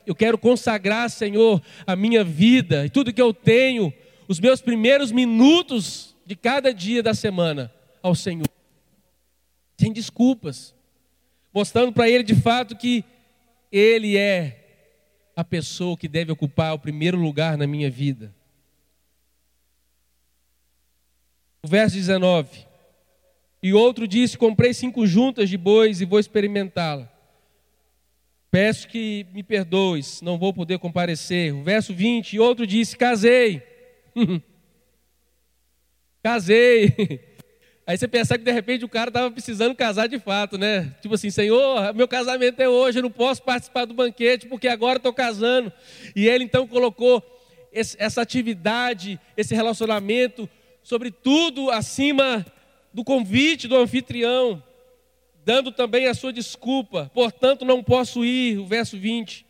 Eu, 0.07 0.14
quero 0.14 0.37
consagrar, 0.37 1.09
Senhor, 1.09 1.62
a 1.87 1.96
minha 1.96 2.23
vida 2.23 2.85
e 2.85 2.90
tudo 2.90 3.12
que 3.12 3.23
eu 3.23 3.33
tenho, 3.33 3.92
os 4.30 4.38
meus 4.38 4.60
primeiros 4.60 5.10
minutos 5.10 6.14
de 6.24 6.36
cada 6.36 6.72
dia 6.72 7.02
da 7.02 7.12
semana 7.12 7.68
ao 8.00 8.14
Senhor. 8.14 8.46
Sem 9.76 9.92
desculpas. 9.92 10.72
Mostrando 11.52 11.92
para 11.92 12.08
Ele 12.08 12.22
de 12.22 12.36
fato 12.36 12.76
que 12.76 13.04
Ele 13.72 14.16
é 14.16 15.32
a 15.34 15.42
pessoa 15.42 15.96
que 15.96 16.06
deve 16.06 16.30
ocupar 16.30 16.72
o 16.74 16.78
primeiro 16.78 17.18
lugar 17.18 17.58
na 17.58 17.66
minha 17.66 17.90
vida. 17.90 18.32
O 21.60 21.66
verso 21.66 21.96
19. 21.96 22.68
E 23.60 23.72
outro 23.72 24.06
disse: 24.06 24.38
Comprei 24.38 24.72
cinco 24.72 25.08
juntas 25.08 25.50
de 25.50 25.58
bois 25.58 26.00
e 26.00 26.04
vou 26.04 26.20
experimentá-la. 26.20 27.12
Peço 28.48 28.86
que 28.86 29.26
me 29.32 29.42
perdoes, 29.42 30.22
não 30.22 30.38
vou 30.38 30.54
poder 30.54 30.78
comparecer. 30.78 31.52
O 31.52 31.64
verso 31.64 31.92
20. 31.92 32.34
E 32.34 32.38
outro 32.38 32.64
disse: 32.64 32.96
Casei. 32.96 33.69
Casei. 36.23 37.20
Aí 37.87 37.99
você 37.99 38.07
pensa 38.07 38.38
que 38.38 38.44
de 38.44 38.53
repente 38.53 38.85
o 38.85 38.88
cara 38.88 39.11
estava 39.11 39.31
precisando 39.31 39.75
casar 39.75 40.07
de 40.07 40.18
fato, 40.18 40.57
né? 40.57 40.94
Tipo 41.01 41.14
assim, 41.14 41.31
Senhor, 41.31 41.92
meu 41.92 42.07
casamento 42.07 42.61
é 42.61 42.68
hoje, 42.68 42.99
eu 42.99 43.03
não 43.03 43.11
posso 43.11 43.42
participar 43.42 43.85
do 43.85 43.94
banquete 43.94 44.46
porque 44.46 44.68
agora 44.68 44.99
estou 44.99 45.12
casando. 45.12 45.73
E 46.14 46.29
ele 46.29 46.44
então 46.44 46.68
colocou 46.68 47.20
esse, 47.73 47.96
essa 47.99 48.23
atividade, 48.23 49.18
esse 49.37 49.55
relacionamento, 49.55 50.49
sobretudo 50.83 51.70
acima 51.70 52.46
do 52.92 53.03
convite 53.03 53.66
do 53.66 53.77
anfitrião, 53.77 54.62
dando 55.44 55.73
também 55.73 56.07
a 56.07 56.14
sua 56.14 56.33
desculpa. 56.33 57.11
Portanto, 57.14 57.64
não 57.64 57.83
posso 57.83 58.25
ir, 58.25 58.59
o 58.59 58.66
verso 58.66 58.99
20. 58.99 59.46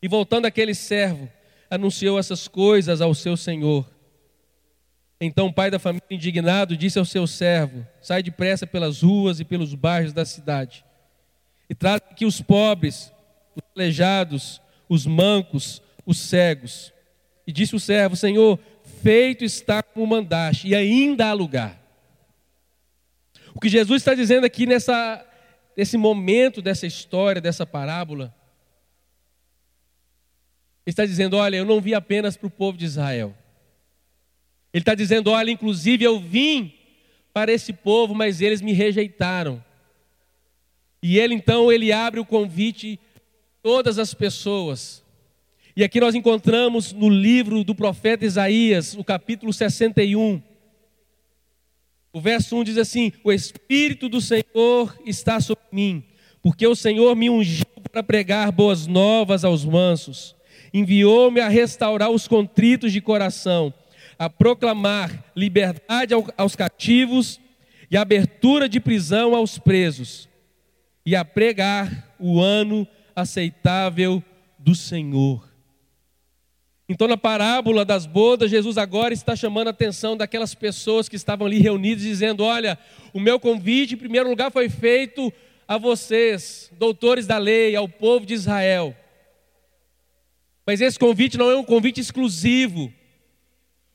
E 0.00 0.06
voltando 0.06 0.46
aquele 0.46 0.74
servo, 0.74 1.28
anunciou 1.70 2.18
essas 2.18 2.48
coisas 2.48 3.00
ao 3.00 3.14
seu 3.14 3.36
senhor. 3.36 3.88
Então 5.20 5.46
o 5.46 5.52
pai 5.52 5.70
da 5.70 5.78
família, 5.78 6.06
indignado, 6.10 6.76
disse 6.76 6.98
ao 6.98 7.04
seu 7.04 7.26
servo: 7.26 7.86
Sai 8.00 8.22
depressa 8.22 8.66
pelas 8.66 9.02
ruas 9.02 9.40
e 9.40 9.44
pelos 9.44 9.74
bairros 9.74 10.12
da 10.12 10.24
cidade, 10.24 10.84
e 11.68 11.74
trata 11.74 12.14
que 12.14 12.24
os 12.24 12.40
pobres, 12.40 13.12
os 13.56 13.62
aleijados, 13.74 14.60
os 14.88 15.06
mancos, 15.06 15.82
os 16.06 16.18
cegos. 16.18 16.92
E 17.46 17.52
disse 17.52 17.74
o 17.74 17.80
servo: 17.80 18.14
Senhor, 18.14 18.58
feito 19.02 19.44
está 19.44 19.82
como 19.82 20.06
mandaste, 20.06 20.68
e 20.68 20.74
ainda 20.74 21.26
há 21.26 21.32
lugar. 21.32 21.78
O 23.54 23.60
que 23.60 23.68
Jesus 23.68 24.02
está 24.02 24.14
dizendo 24.14 24.44
aqui 24.44 24.66
nessa, 24.66 25.24
nesse 25.76 25.96
momento 25.96 26.62
dessa 26.62 26.86
história, 26.86 27.40
dessa 27.40 27.66
parábola, 27.66 28.32
ele 30.88 30.92
está 30.92 31.04
dizendo: 31.04 31.36
Olha, 31.36 31.56
eu 31.56 31.66
não 31.66 31.80
vi 31.80 31.94
apenas 31.94 32.36
para 32.36 32.46
o 32.46 32.50
povo 32.50 32.78
de 32.78 32.86
Israel. 32.86 33.34
Ele 34.72 34.82
está 34.82 34.94
dizendo: 34.94 35.30
olha, 35.30 35.50
inclusive 35.50 36.04
eu 36.04 36.20
vim 36.20 36.72
para 37.32 37.52
esse 37.52 37.72
povo, 37.72 38.14
mas 38.14 38.40
eles 38.40 38.60
me 38.60 38.72
rejeitaram. 38.72 39.62
E 41.02 41.18
ele 41.18 41.34
então 41.34 41.70
ele 41.72 41.92
abre 41.92 42.20
o 42.20 42.24
convite 42.24 42.98
todas 43.62 43.98
as 43.98 44.12
pessoas. 44.14 45.02
E 45.76 45.84
aqui 45.84 46.00
nós 46.00 46.14
encontramos 46.14 46.92
no 46.92 47.08
livro 47.08 47.62
do 47.62 47.74
profeta 47.74 48.24
Isaías, 48.24 48.94
o 48.94 49.04
capítulo 49.04 49.52
61. 49.52 50.42
O 52.12 52.20
verso 52.20 52.56
1 52.56 52.64
diz 52.64 52.78
assim: 52.78 53.12
O 53.22 53.32
Espírito 53.32 54.08
do 54.08 54.20
Senhor 54.20 54.98
está 55.04 55.40
sobre 55.40 55.64
mim, 55.70 56.04
porque 56.42 56.66
o 56.66 56.74
Senhor 56.74 57.14
me 57.14 57.30
ungiu 57.30 57.66
para 57.90 58.02
pregar 58.02 58.50
boas 58.50 58.86
novas 58.86 59.44
aos 59.44 59.64
mansos, 59.64 60.34
enviou-me 60.72 61.40
a 61.40 61.48
restaurar 61.48 62.10
os 62.10 62.28
contritos 62.28 62.92
de 62.92 63.00
coração 63.00 63.72
a 64.18 64.28
proclamar 64.28 65.24
liberdade 65.36 66.12
aos 66.36 66.56
cativos 66.56 67.40
e 67.90 67.96
abertura 67.96 68.68
de 68.68 68.80
prisão 68.80 69.34
aos 69.34 69.58
presos, 69.58 70.28
e 71.06 71.14
a 71.14 71.24
pregar 71.24 72.14
o 72.18 72.40
ano 72.40 72.86
aceitável 73.14 74.22
do 74.58 74.74
Senhor. 74.74 75.48
Então, 76.88 77.06
na 77.06 77.16
parábola 77.16 77.84
das 77.84 78.06
bodas, 78.06 78.50
Jesus 78.50 78.76
agora 78.76 79.14
está 79.14 79.36
chamando 79.36 79.68
a 79.68 79.70
atenção 79.70 80.16
daquelas 80.16 80.54
pessoas 80.54 81.08
que 81.08 81.16
estavam 81.16 81.46
ali 81.46 81.58
reunidas, 81.58 82.02
dizendo: 82.02 82.44
Olha, 82.44 82.78
o 83.12 83.20
meu 83.20 83.38
convite, 83.38 83.94
em 83.94 83.98
primeiro 83.98 84.28
lugar, 84.28 84.50
foi 84.50 84.68
feito 84.68 85.32
a 85.66 85.78
vocês, 85.78 86.70
doutores 86.78 87.26
da 87.26 87.38
lei, 87.38 87.76
ao 87.76 87.88
povo 87.88 88.26
de 88.26 88.34
Israel. 88.34 88.96
Mas 90.68 90.82
esse 90.82 90.98
convite 90.98 91.38
não 91.38 91.50
é 91.50 91.56
um 91.56 91.64
convite 91.64 91.98
exclusivo, 91.98 92.92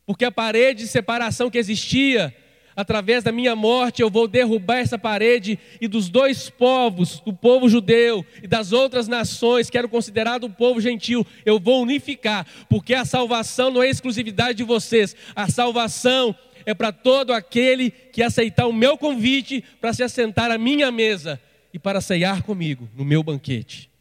porque 0.07 0.25
a 0.25 0.31
parede 0.31 0.81
de 0.81 0.89
separação 0.89 1.47
que 1.51 1.59
existia, 1.59 2.35
através 2.75 3.23
da 3.23 3.31
minha 3.31 3.55
morte, 3.55 4.01
eu 4.01 4.09
vou 4.09 4.27
derrubar 4.27 4.79
essa 4.79 4.97
parede 4.97 5.59
e 5.79 5.87
dos 5.87 6.09
dois 6.09 6.49
povos, 6.49 7.19
do 7.19 7.31
povo 7.31 7.69
judeu 7.69 8.25
e 8.41 8.47
das 8.47 8.71
outras 8.71 9.07
nações 9.07 9.69
que 9.69 9.77
eram 9.77 9.87
considerados 9.87 10.49
um 10.49 10.51
povo 10.51 10.81
gentil, 10.81 11.23
eu 11.45 11.59
vou 11.59 11.83
unificar, 11.83 12.43
porque 12.67 12.95
a 12.95 13.05
salvação 13.05 13.69
não 13.69 13.83
é 13.83 13.87
exclusividade 13.87 14.57
de 14.57 14.63
vocês, 14.63 15.15
a 15.35 15.47
salvação 15.51 16.35
é 16.65 16.73
para 16.73 16.91
todo 16.91 17.33
aquele 17.33 17.91
que 17.91 18.23
aceitar 18.23 18.65
o 18.65 18.73
meu 18.73 18.97
convite 18.97 19.63
para 19.79 19.93
se 19.93 20.01
assentar 20.01 20.49
à 20.49 20.57
minha 20.57 20.91
mesa 20.91 21.39
e 21.71 21.77
para 21.77 22.01
ceiar 22.01 22.41
comigo 22.41 22.89
no 22.95 23.05
meu 23.05 23.21
banquete. 23.21 23.91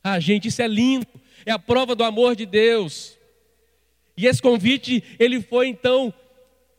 Ah, 0.00 0.20
gente, 0.20 0.46
isso 0.46 0.62
é 0.62 0.68
lindo, 0.68 1.08
é 1.44 1.52
a 1.52 1.58
prova 1.58 1.94
do 1.94 2.04
amor 2.04 2.36
de 2.36 2.46
Deus. 2.46 3.18
E 4.16 4.26
esse 4.26 4.42
convite, 4.42 5.02
ele 5.18 5.40
foi 5.40 5.68
então 5.68 6.12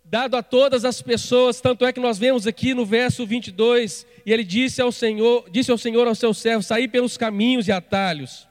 dado 0.03 0.35
a 0.35 0.43
todas 0.43 0.83
as 0.83 1.01
pessoas, 1.01 1.61
tanto 1.61 1.85
é 1.85 1.93
que 1.93 1.99
nós 1.99 2.19
vemos 2.19 2.45
aqui 2.45 2.73
no 2.73 2.85
verso 2.85 3.25
22, 3.25 4.05
e 4.25 4.33
ele 4.33 4.43
disse 4.43 4.81
ao 4.81 4.91
Senhor, 4.91 5.49
disse 5.49 5.71
ao 5.71 5.77
Senhor 5.77 6.05
ao 6.05 6.13
seu 6.13 6.33
servo, 6.33 6.61
sair 6.61 6.89
pelos 6.89 7.17
caminhos 7.17 7.69
e 7.69 7.71
atalhos, 7.71 8.45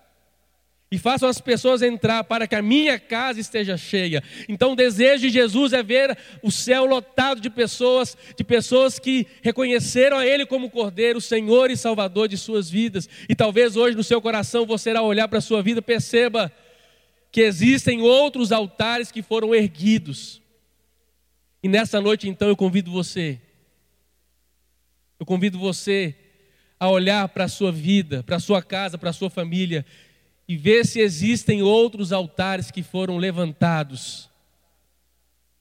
e 0.92 0.98
façam 0.98 1.28
as 1.28 1.40
pessoas 1.40 1.82
entrar 1.82 2.24
para 2.24 2.48
que 2.48 2.54
a 2.54 2.62
minha 2.62 2.98
casa 2.98 3.38
esteja 3.38 3.76
cheia. 3.76 4.22
Então 4.48 4.72
o 4.72 4.76
desejo 4.76 5.22
de 5.22 5.30
Jesus 5.30 5.72
é 5.72 5.82
ver 5.82 6.18
o 6.42 6.50
céu 6.50 6.84
lotado 6.84 7.40
de 7.40 7.48
pessoas, 7.48 8.16
de 8.36 8.42
pessoas 8.42 8.98
que 8.98 9.24
reconheceram 9.40 10.18
a 10.18 10.26
Ele 10.26 10.44
como 10.44 10.68
Cordeiro, 10.68 11.20
Senhor 11.20 11.70
e 11.70 11.76
Salvador 11.76 12.26
de 12.26 12.36
suas 12.36 12.68
vidas. 12.68 13.08
E 13.28 13.36
talvez 13.36 13.76
hoje 13.76 13.96
no 13.96 14.02
seu 14.02 14.20
coração 14.20 14.66
você 14.66 14.90
ao 14.90 15.06
olhar 15.06 15.28
para 15.28 15.38
a 15.38 15.42
sua 15.42 15.62
vida 15.62 15.80
perceba 15.80 16.52
que 17.30 17.42
existem 17.42 18.02
outros 18.02 18.50
altares 18.50 19.12
que 19.12 19.22
foram 19.22 19.54
erguidos. 19.54 20.42
E 21.62 21.68
nessa 21.68 22.00
noite, 22.00 22.28
então, 22.28 22.48
eu 22.48 22.56
convido 22.56 22.90
você, 22.90 23.38
eu 25.20 25.26
convido 25.26 25.58
você 25.58 26.16
a 26.80 26.88
olhar 26.88 27.28
para 27.28 27.44
a 27.44 27.48
sua 27.48 27.70
vida, 27.70 28.24
para 28.24 28.36
a 28.36 28.40
sua 28.40 28.62
casa, 28.62 28.98
para 28.98 29.10
a 29.10 29.12
sua 29.12 29.30
família 29.30 29.84
e 30.50 30.56
ver 30.56 30.84
se 30.84 30.98
existem 30.98 31.62
outros 31.62 32.12
altares 32.12 32.72
que 32.72 32.82
foram 32.82 33.18
levantados. 33.18 34.28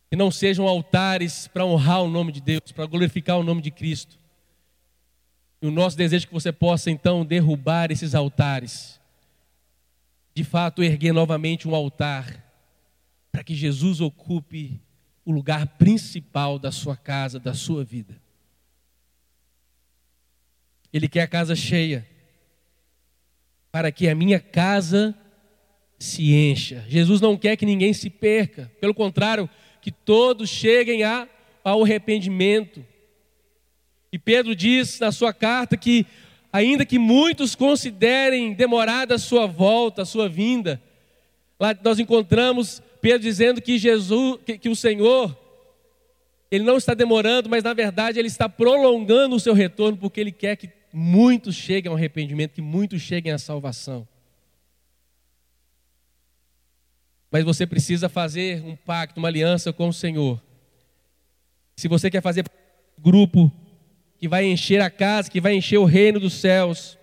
Que 0.10 0.15
não 0.15 0.32
sejam 0.32 0.67
altares 0.67 1.47
para 1.47 1.63
honrar 1.63 2.02
o 2.02 2.10
nome 2.10 2.32
de 2.32 2.41
Deus, 2.41 2.71
para 2.73 2.88
glorificar 2.88 3.38
o 3.38 3.43
nome 3.43 3.62
de 3.62 3.69
Cristo. 3.69 4.17
E 5.62 5.67
o 5.67 5.71
nosso 5.71 5.95
desejo 5.95 6.25
é 6.25 6.28
que 6.28 6.34
você 6.34 6.52
possa 6.52 6.89
então 6.89 7.23
derrubar 7.23 7.91
esses 7.91 8.15
altares 8.15 8.99
de 10.34 10.43
fato 10.43 10.82
erguer 10.82 11.13
novamente 11.13 11.67
um 11.67 11.75
altar 11.75 12.43
para 13.32 13.43
que 13.43 13.54
Jesus 13.54 14.02
ocupe 14.02 14.82
o 15.23 15.32
lugar 15.32 15.67
principal 15.78 16.58
da 16.58 16.71
sua 16.71 16.97
casa, 16.97 17.39
da 17.39 17.54
sua 17.54 17.84
vida. 17.84 18.19
Ele 20.91 21.08
quer 21.08 21.21
a 21.21 21.28
casa 21.28 21.56
cheia, 21.56 22.08
para 23.71 23.91
que 23.91 24.08
a 24.10 24.15
minha 24.15 24.39
casa 24.39 25.15
se 25.97 26.34
encha. 26.34 26.84
Jesus 26.88 27.19
não 27.21 27.38
quer 27.38 27.55
que 27.55 27.65
ninguém 27.65 27.93
se 27.93 28.10
perca, 28.10 28.71
pelo 28.79 28.93
contrário, 28.93 29.49
que 29.82 29.91
todos 29.91 30.49
cheguem 30.49 31.03
a, 31.03 31.27
ao 31.63 31.84
arrependimento. 31.84 32.86
E 34.12 34.17
Pedro 34.17 34.55
diz 34.55 34.99
na 34.99 35.12
sua 35.12 35.34
carta 35.34 35.77
que 35.77 36.05
ainda 36.51 36.86
que 36.86 36.97
muitos 36.97 37.53
considerem 37.53 38.53
demorada 38.53 39.15
a 39.15 39.19
sua 39.19 39.45
volta, 39.45 40.01
a 40.01 40.05
sua 40.05 40.27
vinda. 40.27 40.82
Lá 41.60 41.77
nós 41.84 41.99
encontramos 41.99 42.82
Pedro 43.01 43.19
dizendo 43.19 43.62
que 43.62 43.77
Jesus, 43.77 44.39
que, 44.45 44.58
que 44.58 44.69
o 44.69 44.75
Senhor, 44.75 45.38
ele 46.51 46.63
não 46.63 46.77
está 46.77 46.93
demorando, 46.93 47.49
mas 47.49 47.63
na 47.63 47.73
verdade 47.73 48.19
ele 48.19 48.27
está 48.27 48.49
prolongando 48.49 49.36
o 49.36 49.39
seu 49.39 49.53
retorno, 49.53 49.97
porque 49.97 50.19
ele 50.19 50.32
quer 50.32 50.55
que 50.55 50.67
muitos 50.93 51.56
cheguem 51.56 51.89
ao 51.89 51.95
arrependimento, 51.95 52.54
que 52.54 52.62
muitos 52.62 53.02
cheguem 53.02 53.32
à 53.32 53.38
salvação. 53.38 54.08
Mas 57.32 57.43
você 57.43 57.65
precisa 57.67 58.10
fazer 58.10 58.63
um 58.63 58.75
pacto, 58.75 59.19
uma 59.19 59.28
aliança 59.28 59.71
com 59.71 59.88
o 59.88 59.93
Senhor. 59.93 60.41
Se 61.75 61.88
você 61.88 62.10
quer 62.10 62.21
fazer 62.21 62.43
grupo 62.97 63.52
que 64.19 64.28
vai 64.28 64.45
encher 64.45 64.82
a 64.82 64.89
casa, 64.89 65.32
que 65.32 65.39
vai 65.39 65.56
encher 65.56 65.78
o 65.78 65.86
reino 65.86 66.19
dos 66.19 66.34
céus. 66.34 66.97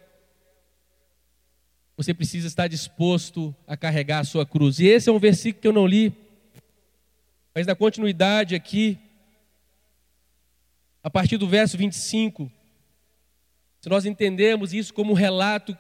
Você 1.96 2.12
precisa 2.12 2.46
estar 2.46 2.68
disposto 2.68 3.57
a 3.66 3.75
carregar 3.75 4.18
a 4.18 4.25
sua 4.25 4.44
cruz. 4.44 4.79
E 4.79 4.87
esse 4.87 5.09
é 5.09 5.12
um 5.12 5.18
versículo 5.18 5.62
que 5.62 5.68
eu 5.68 5.72
não 5.72 5.87
li, 5.87 6.12
mas 7.55 7.66
na 7.66 7.75
continuidade 7.75 8.55
aqui, 8.55 8.99
a 11.03 11.09
partir 11.09 11.38
do 11.38 11.49
verso 11.49 11.79
25, 11.79 12.53
se 13.87 13.90
nós 13.90 14.05
entendemos 14.05 14.75
isso 14.75 14.92
como 14.92 15.12
um 15.12 15.14
relato 15.14 15.79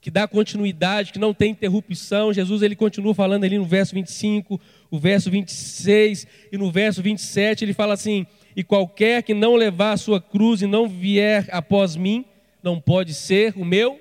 que 0.00 0.10
dá 0.10 0.26
continuidade, 0.26 1.12
que 1.12 1.18
não 1.18 1.34
tem 1.34 1.50
interrupção. 1.50 2.32
Jesus 2.32 2.62
ele 2.62 2.74
continua 2.74 3.14
falando 3.14 3.44
ali 3.44 3.58
no 3.58 3.66
verso 3.66 3.94
25, 3.94 4.58
o 4.90 4.98
verso 4.98 5.30
26 5.30 6.26
e 6.50 6.56
no 6.56 6.72
verso 6.72 7.02
27 7.02 7.62
ele 7.62 7.74
fala 7.74 7.92
assim: 7.92 8.26
"E 8.56 8.64
qualquer 8.64 9.22
que 9.22 9.34
não 9.34 9.54
levar 9.54 9.92
a 9.92 9.96
sua 9.98 10.18
cruz 10.18 10.62
e 10.62 10.66
não 10.66 10.88
vier 10.88 11.46
após 11.52 11.94
mim, 11.94 12.24
não 12.62 12.80
pode 12.80 13.12
ser 13.12 13.52
o 13.54 13.66
meu 13.66 14.00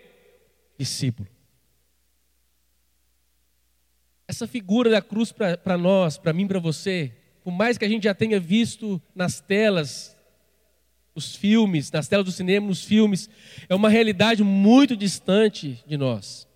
discípulo". 0.77 1.27
Essa 4.29 4.47
figura 4.47 4.89
da 4.89 5.01
cruz 5.01 5.33
para 5.33 5.77
nós, 5.77 6.17
para 6.17 6.31
mim, 6.31 6.47
para 6.47 6.59
você, 6.59 7.11
por 7.43 7.51
mais 7.51 7.77
que 7.77 7.83
a 7.83 7.89
gente 7.89 8.05
já 8.05 8.13
tenha 8.13 8.39
visto 8.39 9.01
nas 9.13 9.41
telas 9.41 10.17
os 11.19 11.35
filmes, 11.35 11.91
nas 11.91 12.07
telas 12.07 12.25
do 12.25 12.31
cinema, 12.31 12.67
nos 12.67 12.83
filmes, 12.83 13.29
é 13.67 13.75
uma 13.75 13.89
realidade 13.89 14.43
muito 14.43 14.95
distante 14.97 15.83
de 15.85 15.95
nós. 15.97 16.47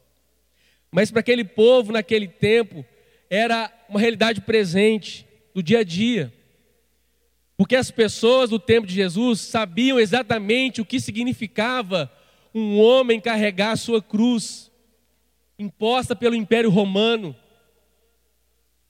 Mas 0.91 1.11
para 1.11 1.19
aquele 1.19 1.43
povo, 1.43 1.91
naquele 1.91 2.27
tempo, 2.27 2.83
era 3.29 3.71
uma 3.87 3.99
realidade 3.99 4.41
presente, 4.41 5.27
do 5.53 5.61
dia 5.61 5.79
a 5.79 5.83
dia. 5.83 6.33
Porque 7.55 7.75
as 7.75 7.91
pessoas 7.91 8.49
do 8.49 8.57
tempo 8.57 8.87
de 8.87 8.93
Jesus 8.93 9.41
sabiam 9.41 9.99
exatamente 9.99 10.81
o 10.81 10.85
que 10.85 10.99
significava 10.99 12.11
um 12.53 12.79
homem 12.79 13.19
carregar 13.19 13.71
a 13.71 13.77
sua 13.77 14.01
cruz, 14.01 14.71
imposta 15.57 16.15
pelo 16.15 16.35
Império 16.35 16.69
Romano. 16.69 17.35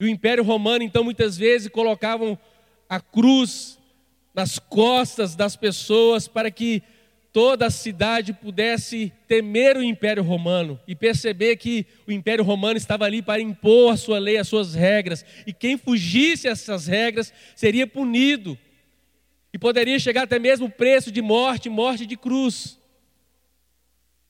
E 0.00 0.04
o 0.04 0.08
Império 0.08 0.44
Romano, 0.44 0.82
então, 0.82 1.04
muitas 1.04 1.36
vezes 1.36 1.68
colocavam 1.68 2.38
a 2.88 3.00
cruz 3.00 3.78
nas 4.34 4.58
costas 4.58 5.36
das 5.36 5.54
pessoas 5.54 6.26
para 6.26 6.50
que 6.50 6.82
toda 7.32 7.66
a 7.66 7.70
cidade 7.70 8.32
pudesse 8.32 9.12
temer 9.26 9.76
o 9.76 9.82
Império 9.82 10.22
Romano 10.22 10.78
e 10.86 10.94
perceber 10.94 11.56
que 11.56 11.84
o 12.06 12.12
Império 12.12 12.44
Romano 12.44 12.76
estava 12.76 13.04
ali 13.04 13.22
para 13.22 13.42
impor 13.42 13.92
a 13.92 13.96
sua 13.96 14.18
lei, 14.18 14.36
as 14.36 14.46
suas 14.46 14.74
regras, 14.74 15.24
e 15.46 15.52
quem 15.52 15.76
fugisse 15.76 16.46
essas 16.46 16.86
regras 16.86 17.32
seria 17.56 17.86
punido. 17.86 18.56
E 19.52 19.58
poderia 19.58 19.98
chegar 19.98 20.22
até 20.22 20.38
mesmo 20.38 20.66
o 20.66 20.70
preço 20.70 21.10
de 21.12 21.22
morte, 21.22 21.68
morte 21.68 22.06
de 22.06 22.16
cruz. 22.16 22.78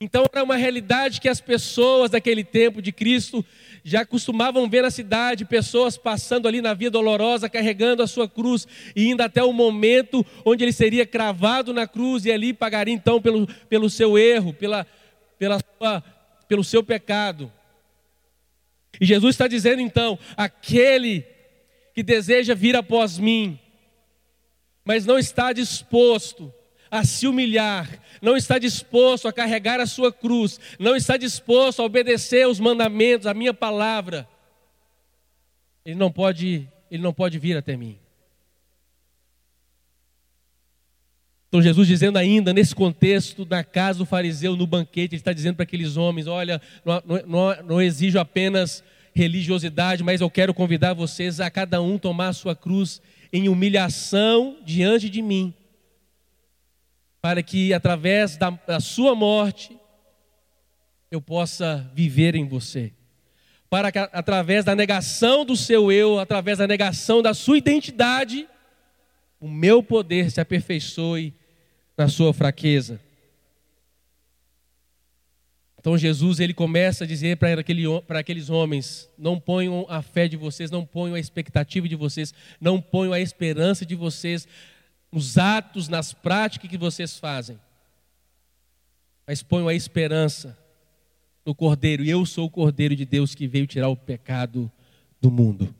Então 0.00 0.24
era 0.33 0.42
uma 0.42 0.57
realidade 0.57 1.20
que 1.20 1.28
as 1.28 1.40
pessoas 1.40 2.11
daquele 2.11 2.42
tempo 2.42 2.83
de 2.83 2.90
Cristo 2.92 3.44
já 3.85 4.04
costumavam 4.04 4.68
ver 4.68 4.83
na 4.83 4.90
cidade, 4.90 5.44
pessoas 5.44 5.96
passando 5.96 6.48
ali 6.48 6.61
na 6.61 6.74
via 6.74 6.90
dolorosa, 6.90 7.48
carregando 7.48 8.02
a 8.02 8.07
sua 8.07 8.28
cruz, 8.28 8.66
e 8.96 9.09
indo 9.09 9.20
até 9.22 9.42
o 9.42 9.52
momento 9.52 10.24
onde 10.44 10.64
ele 10.64 10.72
seria 10.72 11.07
cravado 11.07 11.72
na 11.72 11.87
cruz, 11.87 12.24
e 12.24 12.33
ali 12.33 12.52
pagaria 12.52 12.94
então 12.94 13.20
pelo, 13.20 13.46
pelo 13.68 13.88
seu 13.88 14.18
erro, 14.18 14.52
pela, 14.54 14.87
pela 15.38 15.59
sua, 15.59 16.02
pelo 16.48 16.64
seu 16.64 16.83
pecado. 16.83 17.52
E 19.00 19.07
Jesus 19.07 19.35
está 19.35 19.46
dizendo 19.46 19.80
então: 19.80 20.18
aquele 20.37 21.24
que 21.94 22.02
deseja 22.02 22.54
vir 22.54 22.74
após 22.74 23.18
mim, 23.18 23.59
mas 24.85 25.07
não 25.07 25.18
está 25.18 25.52
disposto 25.52 26.52
a 26.94 27.02
se 27.02 27.26
humilhar, 27.26 27.88
não 28.22 28.37
está 28.37 28.57
disposto 28.57 29.26
a 29.26 29.33
carregar 29.33 29.80
a 29.80 29.87
sua 29.87 30.12
cruz, 30.12 30.61
não 30.78 30.94
está 30.94 31.16
disposto 31.16 31.83
a 31.83 31.85
obedecer 31.85 32.46
os 32.46 32.61
mandamentos, 32.61 33.26
a 33.26 33.35
minha 33.35 33.52
palavra, 33.52 34.28
ele 35.85 35.96
não 35.96 36.09
pode, 36.09 36.68
ele 36.88 37.02
não 37.02 37.12
pode 37.12 37.37
vir 37.37 37.57
até 37.57 37.76
mim. 37.76 37.98
Então 41.48 41.61
Jesus 41.61 41.88
dizendo 41.88 42.16
ainda 42.16 42.52
nesse 42.52 42.76
contexto, 42.76 43.44
na 43.44 43.64
casa 43.64 43.98
do 43.98 44.07
fariseu, 44.07 44.54
no 44.54 44.66
banquete, 44.66 45.16
ele 45.16 45.20
está 45.20 45.33
dizendo 45.33 45.57
para 45.57 45.64
aqueles 45.64 45.96
homens: 45.96 46.28
olha, 46.28 46.62
não, 46.85 47.02
não, 47.26 47.62
não 47.64 47.83
exijo 47.83 48.20
apenas 48.20 48.85
religiosidade, 49.12 50.04
mas 50.04 50.20
eu 50.20 50.30
quero 50.30 50.54
convidar 50.54 50.94
vocês 50.94 51.40
a 51.40 51.50
cada 51.50 51.83
um 51.83 51.98
tomar 51.98 52.28
a 52.28 52.33
sua 52.33 52.54
cruz 52.54 53.02
em 53.33 53.48
humilhação 53.48 54.59
diante 54.64 55.11
de 55.11 55.20
mim 55.20 55.52
para 57.24 57.42
que 57.42 57.72
através 57.72 58.37
da, 58.37 58.50
da 58.50 58.78
sua 58.78 59.14
morte 59.14 59.74
eu 61.10 61.22
possa 61.22 61.90
viver 61.94 62.34
em 62.34 62.46
você. 62.46 62.92
Para 63.70 63.90
que 63.90 63.98
através 63.98 64.62
da 64.62 64.74
negação 64.74 65.42
do 65.42 65.56
seu 65.56 65.90
eu, 65.90 66.18
através 66.18 66.58
da 66.58 66.66
negação 66.66 67.22
da 67.22 67.32
sua 67.32 67.56
identidade, 67.56 68.46
o 69.40 69.48
meu 69.48 69.82
poder 69.82 70.30
se 70.30 70.38
aperfeiçoe 70.38 71.32
na 71.96 72.08
sua 72.08 72.34
fraqueza. 72.34 73.00
Então 75.78 75.96
Jesus 75.96 76.40
ele 76.40 76.52
começa 76.52 77.04
a 77.04 77.06
dizer 77.06 77.38
para 77.38 77.58
aquele, 77.58 77.84
aqueles 78.06 78.50
homens: 78.50 79.08
não 79.16 79.40
ponham 79.40 79.87
a 79.88 80.02
fé 80.02 80.28
de 80.28 80.37
vocês, 80.37 80.70
não 80.70 80.84
ponham 80.84 81.14
a 81.14 81.20
expectativa 81.20 81.88
de 81.88 81.96
vocês, 81.96 82.34
não 82.60 82.82
ponham 82.82 83.14
a 83.14 83.20
esperança 83.20 83.87
de 83.87 83.94
vocês 83.94 84.46
nos 85.14 85.38
atos, 85.38 85.88
nas 85.88 86.12
práticas 86.12 86.68
que 86.68 86.77
vocês 86.77 87.16
fazem. 87.16 87.57
Mas 89.24 89.44
ponham 89.44 89.68
a 89.68 89.74
esperança 89.74 90.59
no 91.46 91.55
Cordeiro, 91.55 92.05
e 92.05 92.11
eu 92.11 92.27
sou 92.27 92.46
o 92.46 92.50
Cordeiro 92.50 92.96
de 92.96 93.05
Deus 93.05 93.33
que 93.33 93.46
veio 93.46 93.64
tirar 93.64 93.88
o 93.88 93.96
pecado 93.96 94.70
do 95.20 95.31
mundo. 95.31 95.72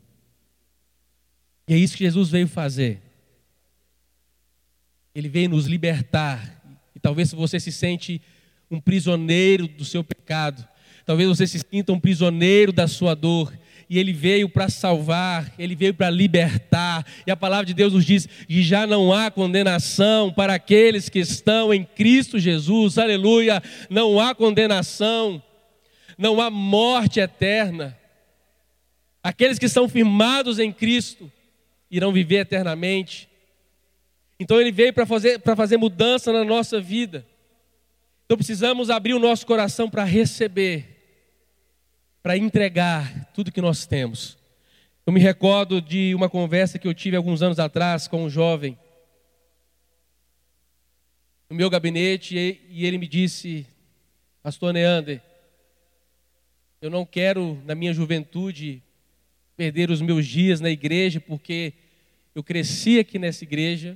E 1.67 1.73
é 1.73 1.77
isso 1.77 1.97
que 1.97 2.05
Jesus 2.05 2.29
veio 2.29 2.47
fazer. 2.47 3.01
Ele 5.13 5.27
veio 5.27 5.49
nos 5.49 5.65
libertar. 5.65 6.61
E 6.95 6.99
talvez 6.99 7.29
se 7.29 7.35
você 7.35 7.59
se 7.59 7.73
sente 7.73 8.21
um 8.71 8.79
prisioneiro 8.79 9.67
do 9.67 9.83
seu 9.83 10.03
pecado, 10.03 10.65
talvez 11.05 11.27
você 11.27 11.45
se 11.45 11.59
sinta 11.59 11.91
um 11.91 11.99
prisioneiro 11.99 12.71
da 12.71 12.87
sua 12.87 13.13
dor, 13.13 13.53
e 13.89 13.99
ele 13.99 14.11
veio 14.11 14.49
para 14.49 14.69
salvar, 14.69 15.53
ele 15.59 15.75
veio 15.75 15.93
para 15.93 16.09
libertar. 16.09 17.05
E 17.25 17.31
a 17.31 17.35
palavra 17.35 17.65
de 17.65 17.73
Deus 17.73 17.93
nos 17.93 18.05
diz 18.05 18.25
que 18.25 18.63
já 18.63 18.87
não 18.87 19.13
há 19.13 19.29
condenação 19.29 20.31
para 20.31 20.55
aqueles 20.55 21.09
que 21.09 21.19
estão 21.19 21.73
em 21.73 21.83
Cristo 21.83 22.39
Jesus. 22.39 22.97
Aleluia! 22.97 23.61
Não 23.89 24.19
há 24.19 24.33
condenação, 24.33 25.41
não 26.17 26.41
há 26.41 26.49
morte 26.49 27.19
eterna. 27.19 27.97
Aqueles 29.21 29.59
que 29.59 29.69
são 29.69 29.87
firmados 29.87 30.59
em 30.59 30.71
Cristo 30.71 31.31
irão 31.89 32.11
viver 32.11 32.37
eternamente. 32.37 33.29
Então 34.39 34.59
ele 34.59 34.71
veio 34.71 34.93
para 34.93 35.05
fazer, 35.05 35.39
para 35.39 35.55
fazer 35.55 35.77
mudança 35.77 36.33
na 36.33 36.43
nossa 36.43 36.81
vida. 36.81 37.25
Então 38.25 38.37
precisamos 38.37 38.89
abrir 38.89 39.13
o 39.13 39.19
nosso 39.19 39.45
coração 39.45 39.89
para 39.89 40.03
receber 40.03 40.94
para 42.25 42.35
entregar 42.35 43.31
tudo 43.35 43.51
que 43.51 43.61
nós 43.61 43.85
temos. 43.85 44.35
Eu 45.05 45.13
me 45.13 45.19
recordo 45.19 45.79
de 45.79 46.15
uma 46.15 46.27
conversa 46.27 46.79
que 46.79 46.87
eu 46.87 46.93
tive 46.95 47.15
alguns 47.15 47.43
anos 47.43 47.59
atrás 47.59 48.07
com 48.07 48.23
um 48.23 48.29
jovem 48.31 48.75
no 51.47 51.55
meu 51.55 51.69
gabinete 51.69 52.35
e 52.67 52.83
ele 52.83 52.97
me 52.97 53.07
disse, 53.07 53.67
Pastor 54.41 54.73
Neander, 54.73 55.21
eu 56.81 56.89
não 56.89 57.05
quero 57.05 57.61
na 57.63 57.75
minha 57.75 57.93
juventude 57.93 58.81
perder 59.55 59.91
os 59.91 60.01
meus 60.01 60.25
dias 60.25 60.59
na 60.59 60.71
igreja 60.71 61.21
porque 61.21 61.73
eu 62.33 62.43
cresci 62.43 62.97
aqui 62.97 63.19
nessa 63.19 63.43
igreja, 63.43 63.95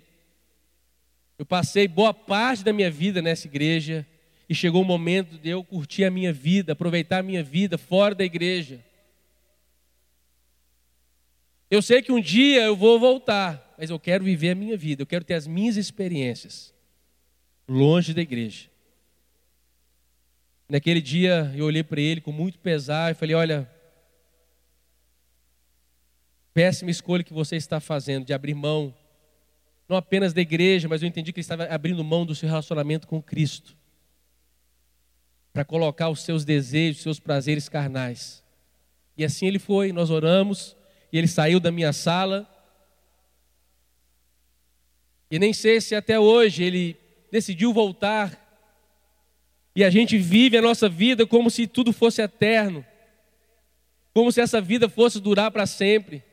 eu 1.35 1.47
passei 1.47 1.87
boa 1.87 2.13
parte 2.13 2.63
da 2.63 2.71
minha 2.71 2.91
vida 2.91 3.23
nessa 3.23 3.47
igreja 3.47 4.05
e 4.49 4.55
chegou 4.55 4.81
o 4.81 4.85
momento 4.85 5.37
de 5.37 5.49
eu 5.49 5.63
curtir 5.63 6.03
a 6.03 6.09
minha 6.09 6.33
vida, 6.33 6.73
aproveitar 6.73 7.19
a 7.19 7.23
minha 7.23 7.43
vida 7.43 7.77
fora 7.77 8.15
da 8.15 8.25
igreja. 8.25 8.83
Eu 11.69 11.83
sei 11.83 12.01
que 12.01 12.11
um 12.11 12.19
dia 12.19 12.63
eu 12.63 12.75
vou 12.75 12.99
voltar, 12.99 13.75
mas 13.77 13.91
eu 13.91 13.99
quero 13.99 14.23
viver 14.23 14.49
a 14.49 14.55
minha 14.55 14.75
vida, 14.75 15.03
eu 15.03 15.05
quero 15.05 15.23
ter 15.23 15.35
as 15.35 15.45
minhas 15.45 15.77
experiências 15.77 16.73
longe 17.67 18.11
da 18.11 18.21
igreja. 18.21 18.67
Naquele 20.67 20.99
dia 20.99 21.53
eu 21.55 21.65
olhei 21.65 21.83
para 21.83 22.01
ele 22.01 22.19
com 22.19 22.31
muito 22.31 22.57
pesar 22.57 23.11
e 23.11 23.13
falei: 23.15 23.35
Olha, 23.35 23.69
péssima 26.55 26.89
escolha 26.89 27.23
que 27.23 27.33
você 27.33 27.55
está 27.55 27.79
fazendo 27.79 28.25
de 28.25 28.33
abrir 28.33 28.55
mão, 28.55 28.95
não 29.87 29.95
apenas 29.95 30.33
da 30.33 30.41
igreja, 30.41 30.87
mas 30.87 31.03
eu 31.03 31.07
entendi 31.07 31.31
que 31.31 31.39
ele 31.39 31.43
estava 31.43 31.65
abrindo 31.65 32.03
mão 32.03 32.25
do 32.25 32.33
seu 32.33 32.49
relacionamento 32.49 33.07
com 33.07 33.21
Cristo 33.21 33.78
para 35.53 35.65
colocar 35.65 36.09
os 36.09 36.21
seus 36.21 36.45
desejos, 36.45 36.97
os 36.97 37.03
seus 37.03 37.19
prazeres 37.19 37.67
carnais. 37.67 38.43
E 39.17 39.25
assim 39.25 39.47
ele 39.47 39.59
foi, 39.59 39.91
nós 39.91 40.09
oramos, 40.09 40.75
e 41.11 41.17
ele 41.17 41.27
saiu 41.27 41.59
da 41.59 41.71
minha 41.71 41.91
sala. 41.91 42.47
E 45.29 45.37
nem 45.37 45.53
sei 45.53 45.81
se 45.81 45.95
até 45.95 46.19
hoje 46.19 46.63
ele 46.63 46.97
decidiu 47.31 47.73
voltar. 47.73 48.47
E 49.75 49.83
a 49.83 49.89
gente 49.89 50.17
vive 50.17 50.57
a 50.57 50.61
nossa 50.61 50.89
vida 50.89 51.25
como 51.25 51.49
se 51.49 51.67
tudo 51.67 51.93
fosse 51.93 52.21
eterno, 52.21 52.85
como 54.13 54.31
se 54.31 54.41
essa 54.41 54.59
vida 54.59 54.89
fosse 54.89 55.19
durar 55.19 55.51
para 55.51 55.65
sempre. 55.65 56.23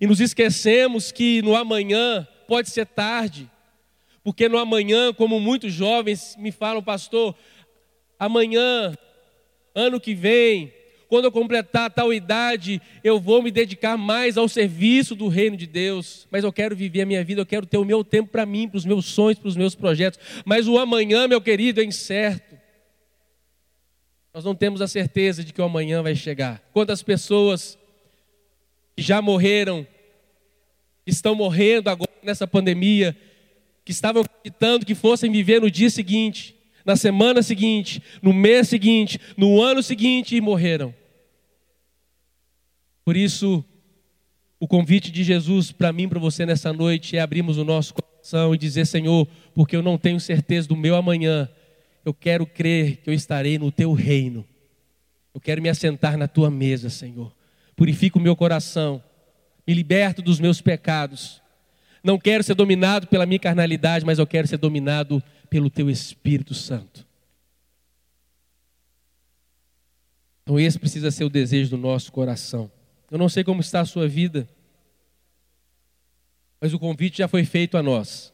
E 0.00 0.06
nos 0.06 0.20
esquecemos 0.20 1.12
que 1.12 1.42
no 1.42 1.54
amanhã 1.54 2.26
pode 2.48 2.70
ser 2.70 2.86
tarde, 2.86 3.50
porque 4.22 4.48
no 4.48 4.58
amanhã, 4.58 5.12
como 5.12 5.38
muitos 5.38 5.72
jovens 5.72 6.34
me 6.36 6.50
falam, 6.50 6.82
pastor, 6.82 7.34
amanhã 8.18 8.96
ano 9.74 10.00
que 10.00 10.14
vem, 10.14 10.72
quando 11.08 11.26
eu 11.26 11.32
completar 11.32 11.90
tal 11.90 12.12
idade, 12.12 12.80
eu 13.04 13.20
vou 13.20 13.42
me 13.42 13.50
dedicar 13.50 13.96
mais 13.96 14.36
ao 14.36 14.48
serviço 14.48 15.14
do 15.14 15.28
reino 15.28 15.56
de 15.56 15.66
Deus. 15.66 16.26
Mas 16.30 16.42
eu 16.42 16.52
quero 16.52 16.74
viver 16.74 17.02
a 17.02 17.06
minha 17.06 17.22
vida, 17.22 17.40
eu 17.40 17.46
quero 17.46 17.66
ter 17.66 17.78
o 17.78 17.84
meu 17.84 18.02
tempo 18.02 18.30
para 18.30 18.44
mim, 18.44 18.68
para 18.68 18.78
os 18.78 18.84
meus 18.84 19.06
sonhos, 19.06 19.38
para 19.38 19.48
os 19.48 19.56
meus 19.56 19.74
projetos. 19.74 20.18
Mas 20.44 20.66
o 20.66 20.78
amanhã, 20.78 21.28
meu 21.28 21.40
querido, 21.40 21.80
é 21.80 21.84
incerto. 21.84 22.56
Nós 24.34 24.44
não 24.44 24.54
temos 24.54 24.82
a 24.82 24.88
certeza 24.88 25.44
de 25.44 25.52
que 25.52 25.60
o 25.60 25.64
amanhã 25.64 26.02
vai 26.02 26.14
chegar. 26.14 26.60
Quantas 26.72 27.02
pessoas 27.02 27.78
que 28.96 29.02
já 29.02 29.22
morreram, 29.22 29.86
estão 31.06 31.34
morrendo 31.34 31.88
agora 31.88 32.10
nessa 32.22 32.46
pandemia, 32.46 33.16
que 33.84 33.92
estavam 33.92 34.22
acreditando 34.22 34.84
que 34.84 34.94
fossem 34.94 35.30
viver 35.30 35.60
no 35.60 35.70
dia 35.70 35.88
seguinte, 35.88 36.55
na 36.86 36.94
semana 36.94 37.42
seguinte, 37.42 38.00
no 38.22 38.32
mês 38.32 38.68
seguinte, 38.68 39.20
no 39.36 39.60
ano 39.60 39.82
seguinte 39.82 40.36
e 40.36 40.40
morreram. 40.40 40.94
Por 43.04 43.16
isso, 43.16 43.64
o 44.60 44.68
convite 44.68 45.10
de 45.10 45.24
Jesus 45.24 45.72
para 45.72 45.92
mim, 45.92 46.08
para 46.08 46.20
você 46.20 46.46
nessa 46.46 46.72
noite 46.72 47.16
é 47.16 47.20
abrirmos 47.20 47.58
o 47.58 47.64
nosso 47.64 47.92
coração 47.92 48.54
e 48.54 48.58
dizer: 48.58 48.86
Senhor, 48.86 49.26
porque 49.52 49.74
eu 49.74 49.82
não 49.82 49.98
tenho 49.98 50.20
certeza 50.20 50.68
do 50.68 50.76
meu 50.76 50.94
amanhã, 50.94 51.48
eu 52.04 52.14
quero 52.14 52.46
crer 52.46 52.98
que 52.98 53.10
eu 53.10 53.14
estarei 53.14 53.58
no 53.58 53.72
teu 53.72 53.92
reino. 53.92 54.46
Eu 55.34 55.40
quero 55.40 55.60
me 55.60 55.68
assentar 55.68 56.16
na 56.16 56.28
tua 56.28 56.50
mesa, 56.50 56.88
Senhor. 56.88 57.34
Purifica 57.74 58.16
o 58.16 58.22
meu 58.22 58.36
coração, 58.36 59.02
me 59.66 59.74
liberto 59.74 60.22
dos 60.22 60.38
meus 60.38 60.60
pecados. 60.60 61.42
Não 62.02 62.16
quero 62.16 62.44
ser 62.44 62.54
dominado 62.54 63.08
pela 63.08 63.26
minha 63.26 63.40
carnalidade, 63.40 64.06
mas 64.06 64.20
eu 64.20 64.26
quero 64.26 64.46
ser 64.46 64.56
dominado 64.56 65.22
pelo 65.48 65.70
teu 65.70 65.88
Espírito 65.88 66.54
Santo. 66.54 67.06
Então, 70.42 70.60
esse 70.60 70.78
precisa 70.78 71.10
ser 71.10 71.24
o 71.24 71.30
desejo 71.30 71.70
do 71.70 71.76
nosso 71.76 72.12
coração. 72.12 72.70
Eu 73.10 73.18
não 73.18 73.28
sei 73.28 73.42
como 73.42 73.60
está 73.60 73.80
a 73.80 73.84
sua 73.84 74.06
vida, 74.06 74.48
mas 76.60 76.72
o 76.72 76.78
convite 76.78 77.18
já 77.18 77.28
foi 77.28 77.44
feito 77.44 77.76
a 77.76 77.82
nós. 77.82 78.32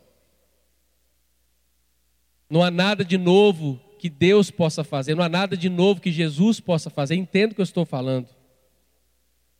Não 2.51 2.63
há 2.63 2.71
nada 2.71 3.05
de 3.05 3.17
novo 3.17 3.81
que 3.99 4.11
Deus 4.11 4.51
possa 4.51 4.85
fazer, 4.85 5.15
não 5.15 5.25
há 5.25 5.29
nada 5.29 5.57
de 5.57 5.69
novo 5.69 6.01
que 6.01 6.13
Jesus 6.13 6.61
possa 6.61 6.91
fazer. 6.91 7.15
Entendo 7.15 7.53
o 7.53 7.55
que 7.55 7.61
eu 7.61 7.65
estou 7.65 7.87
falando. 7.87 8.29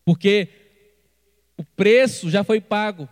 Porque 0.05 0.49
o 1.57 1.65
preço 1.65 2.29
já 2.29 2.43
foi 2.45 2.61
pago. 2.61 3.09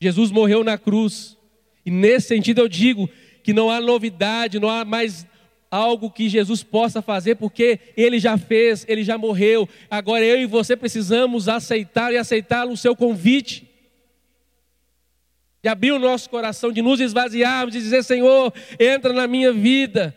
Jesus 0.00 0.30
morreu 0.30 0.62
na 0.62 0.76
cruz. 0.76 1.36
E 1.84 1.90
nesse 1.90 2.28
sentido 2.28 2.60
eu 2.60 2.68
digo 2.68 3.08
que 3.42 3.52
não 3.52 3.70
há 3.70 3.80
novidade, 3.80 4.60
não 4.60 4.68
há 4.68 4.84
mais 4.84 5.26
algo 5.70 6.10
que 6.10 6.28
Jesus 6.28 6.62
possa 6.62 7.00
fazer, 7.00 7.36
porque 7.36 7.80
ele 7.96 8.18
já 8.18 8.36
fez, 8.36 8.84
ele 8.88 9.02
já 9.02 9.16
morreu. 9.16 9.68
Agora 9.90 10.24
eu 10.24 10.40
e 10.40 10.46
você 10.46 10.76
precisamos 10.76 11.48
aceitar 11.48 12.12
e 12.12 12.18
aceitar 12.18 12.66
o 12.66 12.76
seu 12.76 12.94
convite 12.94 13.68
de 15.62 15.68
abrir 15.68 15.92
o 15.92 15.98
nosso 15.98 16.28
coração, 16.28 16.72
de 16.72 16.82
nos 16.82 17.00
esvaziarmos, 17.00 17.72
de 17.72 17.80
dizer: 17.80 18.02
Senhor, 18.02 18.52
entra 18.78 19.12
na 19.12 19.26
minha 19.26 19.52
vida, 19.52 20.14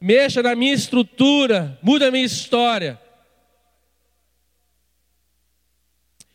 mexa 0.00 0.42
na 0.42 0.54
minha 0.54 0.74
estrutura, 0.74 1.78
muda 1.82 2.08
a 2.08 2.10
minha 2.10 2.24
história. 2.24 3.00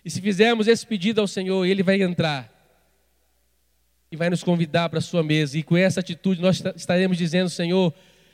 E 0.04 0.10
se 0.10 0.22
fizermos 0.22 0.68
esse 0.68 0.86
pedido 0.86 1.22
ao 1.22 1.28
Senhor, 1.28 1.66
Ele 1.66 1.82
vai 1.82 2.02
entrar 2.02 2.55
e 4.16 4.18
vai 4.18 4.30
nos 4.30 4.44
convidar 4.44 4.90
para 4.90 5.00
a 5.00 5.02
sua 5.02 5.22
mesa. 5.22 5.58
E 5.58 5.64
com 5.64 5.76
essa 5.76 6.00
atitude 6.00 6.42
nós 6.42 6.64
estaremos 6.76 7.18
dizendo: 7.18 7.50
Senhor, 7.50 7.94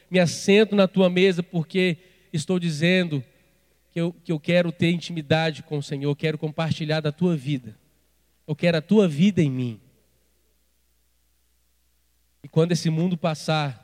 me 0.10 0.20
assento 0.20 0.76
na 0.76 0.88
tua 0.88 1.10
mesa 1.10 1.42
porque 1.42 1.98
estou 2.32 2.60
dizendo 2.60 3.24
que 3.92 4.00
eu, 4.00 4.14
que 4.24 4.32
eu 4.32 4.40
quero 4.40 4.72
ter 4.72 4.92
intimidade 4.92 5.64
com 5.64 5.80
o 5.80 5.84
Senhor, 5.84 6.16
quero 6.16 6.38
compartilhar 6.38 7.02
da 7.02 7.12
tua 7.12 7.36
vida. 7.36 7.76
Eu 8.48 8.56
quero 8.56 8.78
a 8.78 8.82
tua 8.82 9.08
vida 9.08 9.42
em 9.42 9.50
mim. 9.50 9.82
E 12.44 12.48
quando 12.48 12.72
esse 12.72 12.90
mundo 12.90 13.18
passar, 13.18 13.80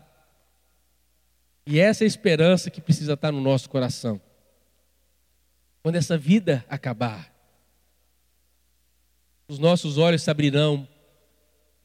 e 1.65 1.79
essa 1.79 2.03
é 2.03 2.05
a 2.05 2.07
esperança 2.07 2.69
que 2.69 2.79
precisa 2.79 3.13
estar 3.13 3.31
no 3.31 3.41
nosso 3.41 3.69
coração. 3.69 4.21
Quando 5.81 5.95
essa 5.95 6.17
vida 6.17 6.63
acabar, 6.69 7.33
os 9.47 9.57
nossos 9.57 9.97
olhos 9.97 10.21
se 10.21 10.29
abrirão 10.29 10.88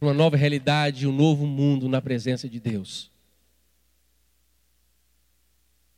para 0.03 0.09
uma 0.09 0.15
nova 0.15 0.37
realidade, 0.37 1.07
um 1.07 1.12
novo 1.12 1.47
mundo 1.47 1.88
na 1.88 2.03
presença 2.03 2.49
de 2.49 2.59
Deus. 2.59 3.09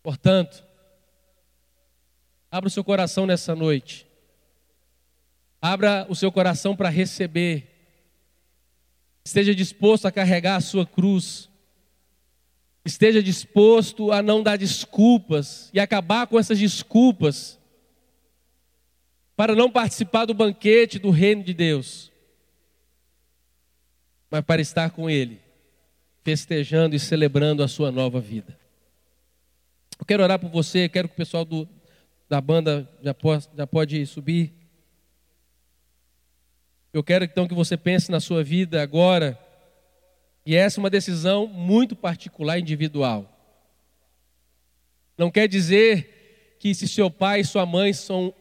Portanto, 0.03 0.63
abra 2.51 2.69
o 2.69 2.71
seu 2.71 2.85
coração 2.85 3.25
nessa 3.25 3.55
noite. 3.55 4.07
Abra 5.59 6.05
o 6.11 6.15
seu 6.15 6.31
coração 6.31 6.77
para 6.77 6.91
receber. 6.91 7.67
Esteja 9.25 9.55
disposto 9.55 10.05
a 10.05 10.13
carregar 10.13 10.57
a 10.57 10.61
sua 10.61 10.85
cruz. 10.85 11.49
Esteja 12.85 13.23
disposto 13.23 14.13
a 14.13 14.23
não 14.23 14.43
dar 14.43 14.59
desculpas 14.59 15.71
e 15.73 15.81
acabar 15.81 16.27
com 16.27 16.39
essas 16.39 16.59
desculpas 16.59 17.59
para 19.35 19.55
não 19.55 19.71
participar 19.71 20.27
do 20.27 20.35
banquete 20.35 20.99
do 20.99 21.09
reino 21.09 21.43
de 21.43 21.55
Deus, 21.55 22.13
mas 24.35 24.45
para 24.45 24.61
estar 24.61 24.91
com 24.91 25.09
Ele, 25.09 25.41
festejando 26.25 26.97
e 26.97 26.99
celebrando 26.99 27.63
a 27.63 27.69
sua 27.69 27.93
nova 27.93 28.21
vida. 28.21 28.59
Eu 29.97 30.05
quero 30.05 30.25
orar 30.25 30.41
por 30.41 30.51
você, 30.51 30.89
quero 30.89 31.07
que 31.07 31.15
o 31.15 31.17
pessoal 31.17 31.45
do, 31.45 31.69
da 32.29 32.41
banda 32.41 32.91
já, 33.01 33.15
pode, 33.15 33.49
já 33.57 33.65
pode 33.65 34.05
subir. 34.07 34.53
Eu 36.93 37.05
quero 37.05 37.25
então 37.25 37.47
que 37.47 37.55
você 37.55 37.77
pense 37.77 38.11
na 38.11 38.19
sua 38.19 38.43
vida 38.43 38.83
agora. 38.83 39.39
E 40.45 40.57
essa 40.57 40.81
é 40.81 40.83
uma 40.83 40.91
decisão 40.91 41.47
muito 41.47 41.95
particular, 41.95 42.59
individual. 42.59 43.31
Não 45.17 45.31
quer 45.31 45.47
dizer 45.47 46.57
que 46.59 46.75
se 46.75 46.89
seu 46.89 47.09
pai 47.09 47.43
e 47.43 47.45
sua 47.45 47.65
mãe 47.65 47.93
são, 47.93 48.35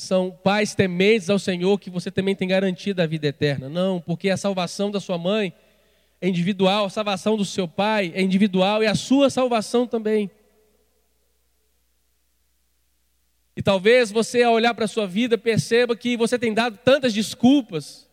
são 0.00 0.30
pais 0.30 0.74
tementes 0.74 1.28
ao 1.28 1.38
Senhor, 1.38 1.78
que 1.78 1.90
você 1.90 2.10
também 2.10 2.34
tem 2.34 2.48
garantido 2.48 3.02
a 3.02 3.06
vida 3.06 3.26
eterna. 3.26 3.68
Não, 3.68 4.00
porque 4.00 4.30
a 4.30 4.36
salvação 4.36 4.90
da 4.90 4.98
sua 4.98 5.18
mãe 5.18 5.52
é 6.20 6.28
individual, 6.28 6.86
a 6.86 6.90
salvação 6.90 7.36
do 7.36 7.44
seu 7.44 7.68
pai 7.68 8.10
é 8.14 8.22
individual 8.22 8.82
e 8.82 8.86
a 8.86 8.94
sua 8.94 9.28
salvação 9.28 9.86
também. 9.86 10.30
E 13.54 13.62
talvez 13.62 14.10
você, 14.10 14.42
ao 14.42 14.54
olhar 14.54 14.72
para 14.74 14.86
a 14.86 14.88
sua 14.88 15.06
vida, 15.06 15.36
perceba 15.36 15.94
que 15.94 16.16
você 16.16 16.38
tem 16.38 16.54
dado 16.54 16.78
tantas 16.82 17.12
desculpas 17.12 18.08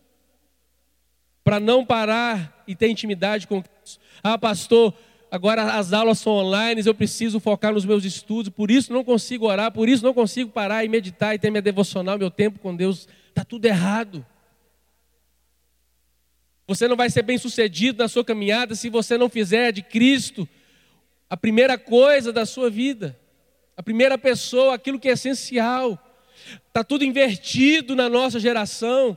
para 1.42 1.58
não 1.58 1.86
parar 1.86 2.64
e 2.66 2.74
ter 2.74 2.88
intimidade 2.90 3.46
com 3.46 3.62
Deus. 3.62 3.98
Ah, 4.22 4.36
pastor, 4.36 4.92
agora 5.30 5.74
as 5.74 5.92
aulas 5.92 6.18
são 6.18 6.32
online, 6.32 6.82
eu 6.84 6.94
preciso 6.94 7.40
focar 7.40 7.72
nos 7.72 7.84
meus 7.84 8.04
estudos, 8.04 8.50
por 8.50 8.70
isso 8.70 8.92
não 8.92 9.04
consigo 9.04 9.46
orar, 9.46 9.72
por 9.72 9.88
isso 9.88 10.04
não 10.04 10.14
consigo 10.14 10.50
parar 10.50 10.84
e 10.84 10.88
meditar 10.88 11.34
e 11.34 11.38
ter 11.38 11.50
minha 11.50 11.62
devocional, 11.62 12.18
meu 12.18 12.30
tempo 12.30 12.58
com 12.58 12.74
Deus. 12.74 13.08
Está 13.28 13.44
tudo 13.44 13.64
errado. 13.64 14.24
Você 16.66 16.86
não 16.86 16.96
vai 16.96 17.08
ser 17.08 17.22
bem 17.22 17.38
sucedido 17.38 18.02
na 18.02 18.08
sua 18.08 18.24
caminhada 18.24 18.74
se 18.74 18.90
você 18.90 19.16
não 19.16 19.28
fizer 19.28 19.72
de 19.72 19.82
Cristo 19.82 20.48
a 21.30 21.36
primeira 21.36 21.78
coisa 21.78 22.32
da 22.32 22.44
sua 22.44 22.68
vida 22.68 23.18
a 23.78 23.82
primeira 23.82 24.18
pessoa, 24.18 24.74
aquilo 24.74 24.98
que 24.98 25.08
é 25.08 25.12
essencial. 25.12 25.96
Está 26.66 26.82
tudo 26.82 27.04
invertido 27.04 27.94
na 27.94 28.08
nossa 28.08 28.40
geração. 28.40 29.16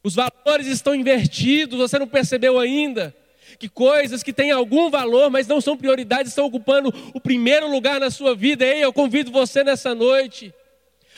Os 0.00 0.14
valores 0.14 0.68
estão 0.68 0.94
invertidos, 0.94 1.76
você 1.76 1.98
não 1.98 2.06
percebeu 2.06 2.60
ainda? 2.60 3.12
Que 3.58 3.68
coisas 3.68 4.22
que 4.22 4.32
têm 4.32 4.50
algum 4.50 4.90
valor, 4.90 5.30
mas 5.30 5.46
não 5.46 5.60
são 5.60 5.76
prioridades, 5.76 6.32
estão 6.32 6.46
ocupando 6.46 6.92
o 7.14 7.20
primeiro 7.20 7.70
lugar 7.70 8.00
na 8.00 8.10
sua 8.10 8.34
vida. 8.34 8.64
Ei, 8.64 8.84
eu 8.84 8.92
convido 8.92 9.30
você 9.30 9.62
nessa 9.62 9.94
noite 9.94 10.52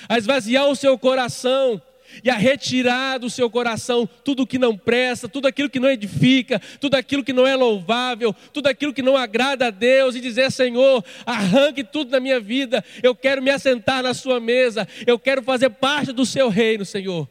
a 0.08 0.18
esvaziar 0.18 0.68
o 0.68 0.76
seu 0.76 0.98
coração 0.98 1.80
e 2.22 2.30
a 2.30 2.34
retirar 2.34 3.18
do 3.18 3.30
seu 3.30 3.50
coração 3.50 4.08
tudo 4.22 4.46
que 4.46 4.58
não 4.58 4.76
presta, 4.76 5.28
tudo 5.28 5.48
aquilo 5.48 5.70
que 5.70 5.80
não 5.80 5.90
edifica, 5.90 6.60
tudo 6.80 6.94
aquilo 6.94 7.24
que 7.24 7.32
não 7.32 7.46
é 7.46 7.56
louvável, 7.56 8.34
tudo 8.52 8.68
aquilo 8.68 8.92
que 8.92 9.02
não 9.02 9.16
agrada 9.16 9.66
a 9.66 9.70
Deus 9.70 10.14
e 10.14 10.20
dizer: 10.20 10.52
Senhor, 10.52 11.04
arranque 11.24 11.82
tudo 11.82 12.10
da 12.10 12.20
minha 12.20 12.38
vida, 12.38 12.84
eu 13.02 13.14
quero 13.14 13.42
me 13.42 13.50
assentar 13.50 14.02
na 14.02 14.14
Sua 14.14 14.38
mesa, 14.38 14.86
eu 15.06 15.18
quero 15.18 15.42
fazer 15.42 15.70
parte 15.70 16.12
do 16.12 16.26
Seu 16.26 16.48
reino, 16.48 16.84
Senhor. 16.84 17.28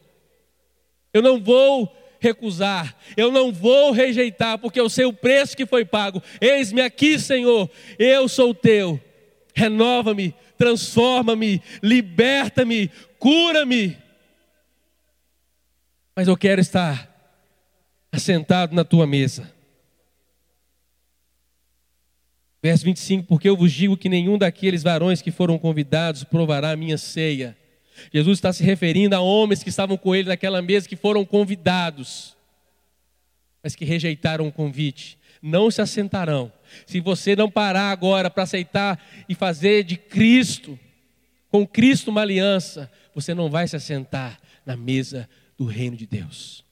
Eu 1.13 1.21
não 1.21 1.39
vou 1.39 2.02
recusar, 2.23 2.95
eu 3.15 3.31
não 3.31 3.51
vou 3.51 3.91
rejeitar, 3.91 4.57
porque 4.57 4.79
eu 4.79 4.89
sei 4.89 5.05
o 5.05 5.13
preço 5.13 5.55
que 5.55 5.65
foi 5.65 5.85
pago. 5.85 6.23
Eis-me 6.41 6.81
aqui, 6.81 7.19
Senhor, 7.19 7.69
eu 7.99 8.27
sou 8.27 8.53
teu. 8.53 8.99
Renova-me, 9.53 10.33
transforma-me, 10.57 11.61
liberta-me, 11.81 12.89
cura-me 13.19 14.03
mas 16.15 16.27
eu 16.27 16.37
quero 16.37 16.61
estar 16.61 17.09
assentado 18.11 18.75
na 18.75 18.83
tua 18.83 19.07
mesa. 19.07 19.51
Verso 22.61 22.85
25: 22.85 23.27
Porque 23.27 23.49
eu 23.49 23.57
vos 23.57 23.71
digo 23.71 23.97
que 23.97 24.07
nenhum 24.07 24.37
daqueles 24.37 24.83
varões 24.83 25.21
que 25.21 25.31
foram 25.31 25.57
convidados 25.57 26.23
provará 26.23 26.71
a 26.71 26.75
minha 26.75 26.97
ceia. 26.97 27.57
Jesus 28.13 28.37
está 28.37 28.51
se 28.51 28.63
referindo 28.63 29.15
a 29.15 29.21
homens 29.21 29.63
que 29.63 29.69
estavam 29.69 29.97
com 29.97 30.15
ele 30.15 30.29
naquela 30.29 30.61
mesa, 30.61 30.87
que 30.87 30.95
foram 30.95 31.25
convidados, 31.25 32.35
mas 33.61 33.75
que 33.75 33.85
rejeitaram 33.85 34.47
o 34.47 34.51
convite. 34.51 35.17
Não 35.41 35.69
se 35.69 35.81
assentarão. 35.81 36.51
Se 36.85 36.99
você 36.99 37.35
não 37.35 37.51
parar 37.51 37.91
agora 37.91 38.29
para 38.29 38.43
aceitar 38.43 39.03
e 39.27 39.35
fazer 39.35 39.83
de 39.83 39.97
Cristo, 39.97 40.79
com 41.49 41.67
Cristo 41.67 42.09
uma 42.09 42.21
aliança, 42.21 42.89
você 43.13 43.33
não 43.33 43.49
vai 43.49 43.67
se 43.67 43.75
assentar 43.75 44.39
na 44.65 44.75
mesa 44.75 45.29
do 45.57 45.65
reino 45.65 45.95
de 45.95 46.07
Deus. 46.07 46.63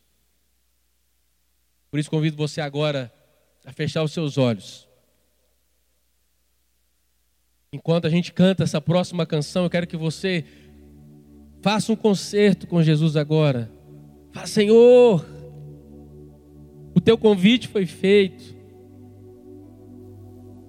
Por 1.89 1.99
isso 1.99 2.09
convido 2.09 2.37
você 2.37 2.61
agora 2.61 3.11
a 3.65 3.71
fechar 3.71 4.01
os 4.01 4.13
seus 4.13 4.37
olhos. 4.37 4.87
Enquanto 7.73 8.05
a 8.05 8.09
gente 8.09 8.33
canta 8.33 8.63
essa 8.63 8.81
próxima 8.81 9.25
canção, 9.25 9.63
eu 9.63 9.69
quero 9.69 9.87
que 9.87 9.95
você 9.95 10.45
faça 11.61 11.91
um 11.91 11.95
concerto 11.95 12.67
com 12.67 12.81
Jesus 12.81 13.15
agora. 13.15 13.71
Fala, 14.31 14.47
Senhor, 14.47 15.25
o 16.95 16.99
teu 16.99 17.17
convite 17.17 17.67
foi 17.67 17.85
feito. 17.85 18.55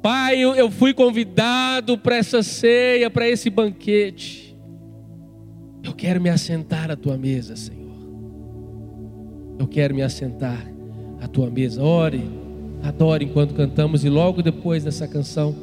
Pai, 0.02 0.40
eu 0.40 0.70
fui 0.70 0.92
convidado 0.92 1.96
para 1.96 2.16
essa 2.16 2.42
ceia, 2.42 3.08
para 3.08 3.28
esse 3.28 3.48
banquete. 3.48 4.56
Eu 5.82 5.92
quero 5.92 6.20
me 6.20 6.28
assentar 6.28 6.90
à 6.90 6.96
tua 6.96 7.16
mesa, 7.16 7.54
Senhor. 7.54 7.82
Eu 9.58 9.66
quero 9.66 9.94
me 9.94 10.02
assentar 10.02 10.66
à 11.20 11.28
tua 11.28 11.48
mesa. 11.48 11.82
Ore, 11.82 12.28
adore 12.82 13.24
enquanto 13.24 13.54
cantamos 13.54 14.04
e 14.04 14.08
logo 14.08 14.42
depois 14.42 14.82
dessa 14.84 15.06
canção 15.06 15.54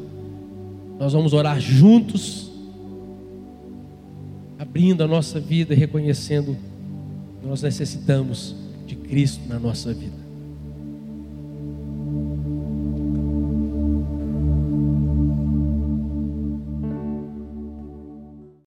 nós 0.97 1.13
vamos 1.13 1.31
orar 1.31 1.59
juntos, 1.59 2.48
abrindo 4.59 5.01
a 5.01 5.07
nossa 5.07 5.39
vida 5.39 5.73
e 5.73 5.77
reconhecendo 5.77 6.55
que 7.39 7.47
nós 7.47 7.61
necessitamos 7.61 8.53
de 8.85 8.93
Cristo 8.93 9.47
na 9.47 9.57
nossa 9.57 9.93
vida. 9.93 10.28